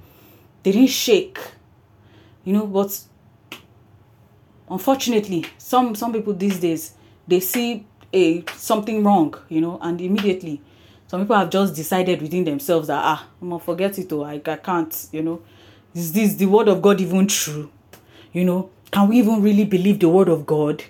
[0.64, 1.40] they didn't shake.
[2.44, 3.00] You know, but
[4.70, 6.94] unfortunately, some some people these days
[7.28, 10.62] they see a something wrong, you know, and immediately
[11.08, 14.42] some people have just decided within themselves that ah, I'm gonna forget it or I,
[14.46, 15.42] I can't, you know.
[15.94, 17.70] Is this the word of God even true?
[18.32, 20.84] You know, can we even really believe the word of God?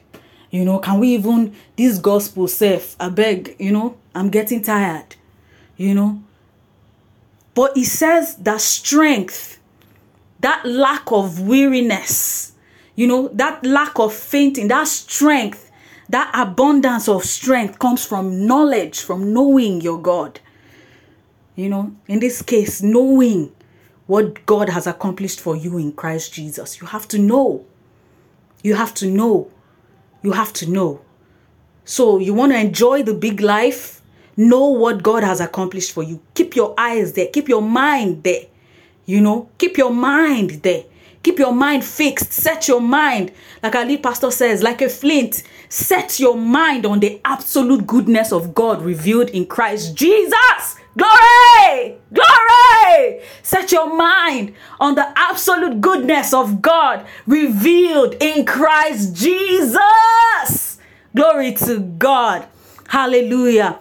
[0.49, 2.95] You know, can we even this gospel self?
[2.99, 5.15] I beg, you know, I'm getting tired,
[5.75, 6.23] you know.
[7.53, 9.59] But it says that strength,
[10.43, 12.53] that lack of weariness,
[12.95, 15.71] you know, that lack of fainting, that strength
[16.09, 20.39] that abundance of strength comes from knowledge, from knowing your God.
[21.55, 23.51] You know, in this case, knowing
[24.05, 26.81] what God has accomplished for you in Christ Jesus.
[26.81, 27.65] You have to know.
[28.61, 29.51] You have to know.
[30.21, 31.01] You have to know.
[31.85, 34.01] So, you want to enjoy the big life?
[34.35, 36.21] Know what God has accomplished for you.
[36.33, 37.27] Keep your eyes there.
[37.27, 38.45] Keep your mind there.
[39.05, 40.83] You know, keep your mind there.
[41.23, 42.33] Keep your mind fixed.
[42.33, 43.31] Set your mind,
[43.61, 45.43] like our lead pastor says, like a flint.
[45.69, 50.77] Set your mind on the absolute goodness of God revealed in Christ Jesus.
[50.97, 51.97] Glory!
[52.13, 53.21] Glory!
[53.41, 60.77] Set your mind on the absolute goodness of God revealed in Christ Jesus.
[61.15, 62.47] Glory to God.
[62.87, 63.79] Hallelujah.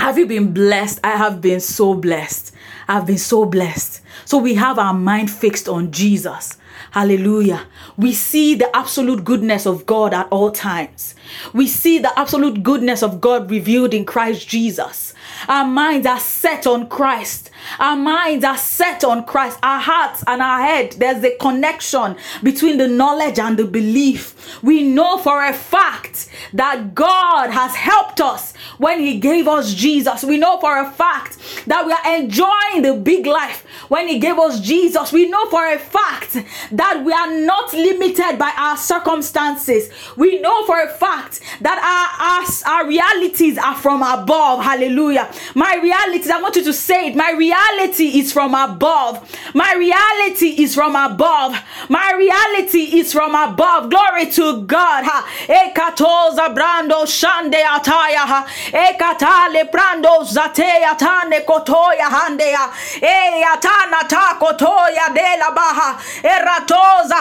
[0.00, 0.98] Have you been blessed?
[1.04, 2.54] I have been so blessed.
[2.90, 4.00] I've been so blessed.
[4.24, 6.56] So we have our mind fixed on Jesus.
[6.90, 7.66] Hallelujah.
[7.96, 11.14] We see the absolute goodness of God at all times.
[11.52, 15.14] We see the absolute goodness of God revealed in Christ Jesus.
[15.46, 17.49] Our minds are set on Christ.
[17.78, 19.58] Our minds are set on Christ.
[19.62, 24.62] Our hearts and our head, there's a connection between the knowledge and the belief.
[24.62, 30.24] We know for a fact that God has helped us when He gave us Jesus.
[30.24, 34.38] We know for a fact that we are enjoying the big life when He gave
[34.38, 35.12] us Jesus.
[35.12, 36.36] We know for a fact
[36.72, 39.90] that we are not limited by our circumstances.
[40.16, 44.62] We know for a fact that our, our, our realities are from above.
[44.64, 45.32] Hallelujah.
[45.54, 47.16] My realities, I want you to say it.
[47.16, 49.14] My reality is from above.
[49.54, 51.56] My reality is from above.
[51.88, 53.90] My reality is from above.
[53.90, 55.04] Glory to God.
[55.48, 58.46] Ekatoza brando shande ataya.
[58.72, 62.64] Ekatale brando zate atane kotoya handea.
[63.02, 65.98] E atana ta kotoya de la baha.
[66.22, 67.20] Eratoza.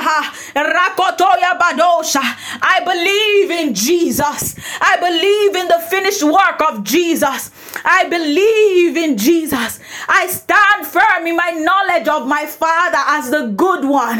[0.55, 2.21] Rakotoya badosha.
[2.61, 4.55] I believe in Jesus.
[4.81, 7.51] I believe in the finished work of Jesus.
[7.85, 9.79] I believe in Jesus.
[10.07, 14.19] I stand firm in my knowledge of my Father as the good one.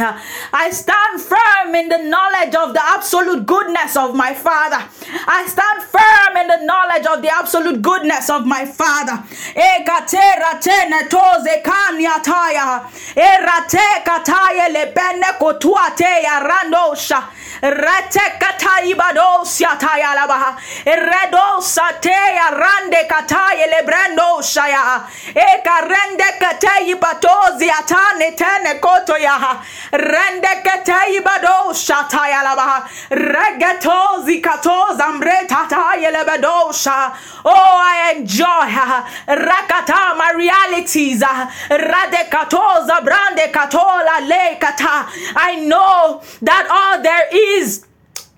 [0.54, 4.82] I stand firm in the knowledge of the absolute goodness of my Father.
[5.28, 9.24] I stand firm in the knowledge of the absolute goodness of my Father.
[23.10, 25.06] Kataye lebrando shaya.
[25.90, 29.62] Rende katai batozi atane tene koto ya.
[29.92, 32.88] Rende katai bado shataya labaha.
[33.10, 37.14] Regetozi katoza mre tataye lebedo sha.
[37.46, 38.70] Oh, I enjoy
[39.28, 41.22] rakata my realities.
[41.22, 45.08] Rade katoza brande katola le kata.
[45.36, 47.86] I know that all there is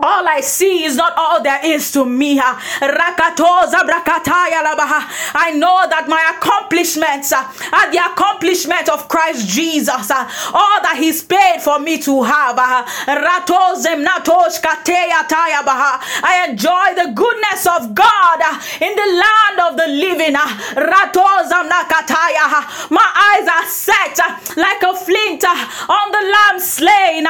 [0.02, 2.40] all I see is not all there is to me.
[2.42, 2.52] I
[5.56, 10.10] know that my accomplishments are the accomplishment of Christ Jesus.
[10.12, 12.56] All that He's paid for me to have.
[16.18, 18.42] I enjoy the goodness of God
[18.82, 20.34] in the land of the living.
[22.90, 24.18] My eyes are set
[24.58, 27.24] like a flint on the lamb slain.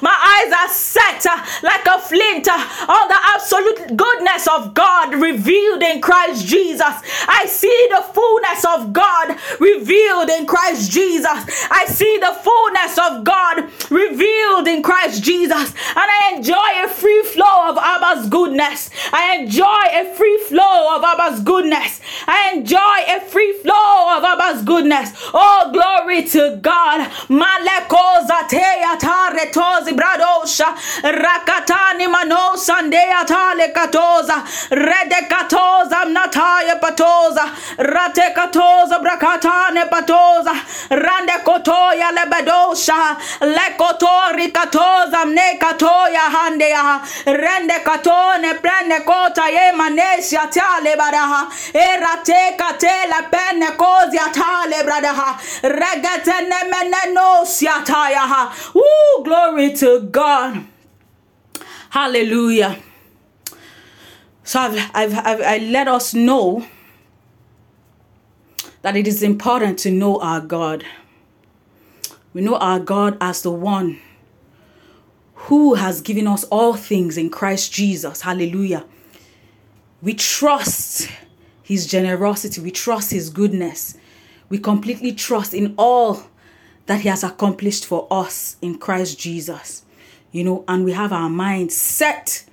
[0.00, 2.56] My eyes are set uh, like a flint uh,
[2.88, 6.94] on the absolute goodness of God revealed in Christ Jesus.
[7.28, 11.38] I see the fullness of God revealed in Christ Jesus.
[11.70, 15.74] I see the fullness of God revealed in Christ Jesus.
[16.00, 18.90] And I enjoy a free flow of Abba's goodness.
[19.12, 22.00] I enjoy a free flow of Abba's goodness.
[22.26, 25.10] I enjoy a free flow of Abba's goodness.
[25.34, 27.08] Oh, glory to God.
[27.28, 34.42] Maleko zateya tare tozi bradosha rakatani mano sandea tale katoza.
[34.70, 37.44] Rede katoza mnataya patoza.
[37.78, 40.52] Rate katoza brakatane patoza.
[40.90, 43.16] Rande kotoya lebedosha.
[43.40, 51.46] Lekotori katoza mne katoya handea rende katone prene kota ye manesia tale badaha.
[51.74, 55.38] Erate katela pene kozi atale bradaha.
[55.62, 60.67] Regatene meneno siataya Woo, glory to God.
[62.00, 62.78] Hallelujah.
[64.44, 66.64] So I've, I've, I've, I let us know
[68.82, 70.84] that it is important to know our God.
[72.32, 73.98] We know our God as the one
[75.34, 78.20] who has given us all things in Christ Jesus.
[78.20, 78.84] Hallelujah.
[80.00, 81.10] We trust
[81.64, 83.96] his generosity, we trust his goodness,
[84.48, 86.22] we completely trust in all
[86.86, 89.82] that he has accomplished for us in Christ Jesus.
[90.30, 92.44] You know, and we have our minds set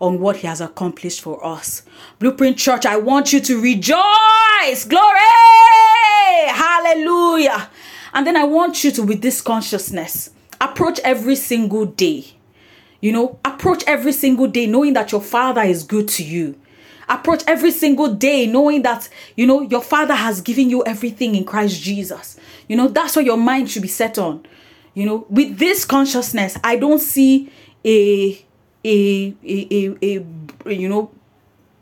[0.00, 1.82] on what he has accomplished for us.
[2.18, 4.84] Blueprint Church, I want you to rejoice.
[4.86, 5.04] Glory!
[6.48, 7.70] Hallelujah.
[8.12, 12.26] And then I want you to, with this consciousness, approach every single day.
[13.00, 16.58] You know, approach every single day knowing that your father is good to you.
[17.08, 21.44] Approach every single day knowing that, you know, your father has given you everything in
[21.44, 22.38] Christ Jesus.
[22.68, 24.46] You know, that's what your mind should be set on.
[25.00, 27.50] You know, with this consciousness, I don't see
[27.86, 28.44] a
[28.84, 30.26] a a a,
[30.66, 31.10] a you know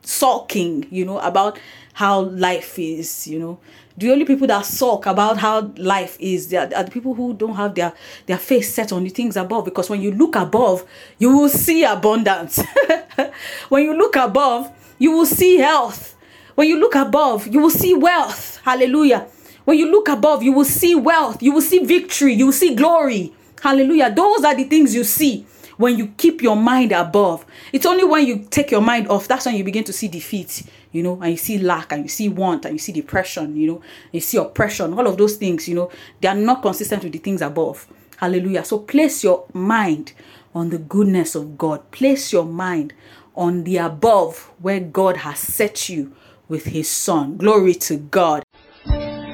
[0.02, 1.58] sulking, you know, about
[1.94, 3.58] how life is, you know.
[3.96, 7.56] The only people that sulk about how life is are, are the people who don't
[7.56, 7.92] have their
[8.26, 9.64] their face set on the things above.
[9.64, 10.84] Because when you look above,
[11.18, 12.62] you will see abundance.
[13.68, 16.14] when you look above, you will see health.
[16.54, 18.60] When you look above, you will see wealth.
[18.62, 19.26] Hallelujah.
[19.68, 21.42] When you look above, you will see wealth.
[21.42, 22.32] You will see victory.
[22.32, 23.34] You will see glory.
[23.60, 24.10] Hallelujah.
[24.10, 25.44] Those are the things you see
[25.76, 27.44] when you keep your mind above.
[27.70, 30.62] It's only when you take your mind off that's when you begin to see defeat,
[30.90, 33.66] you know, and you see lack and you see want and you see depression, you
[33.66, 35.90] know, you see oppression, all of those things, you know,
[36.22, 37.86] they are not consistent with the things above.
[38.16, 38.64] Hallelujah.
[38.64, 40.14] So place your mind
[40.54, 41.90] on the goodness of God.
[41.90, 42.94] Place your mind
[43.36, 46.16] on the above where God has set you
[46.48, 47.36] with his son.
[47.36, 48.44] Glory to God.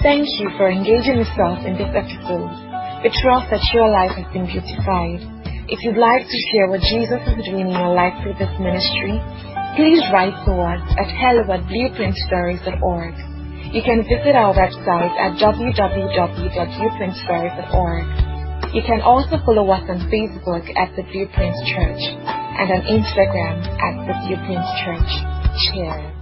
[0.05, 2.53] Thank you for engaging with us in this episode.
[3.01, 5.25] We trust that your life has been beautified.
[5.73, 9.17] If you'd like to share what Jesus is doing in your life through this ministry,
[9.81, 13.15] please write to us at hello at blueprintstories.org.
[13.73, 18.05] You can visit our website at www.blueprintstories.org.
[18.77, 22.13] You can also follow us on Facebook at The Blueprint Church
[22.61, 25.09] and on Instagram at The Blueprint Church.
[25.73, 26.14] Cheers.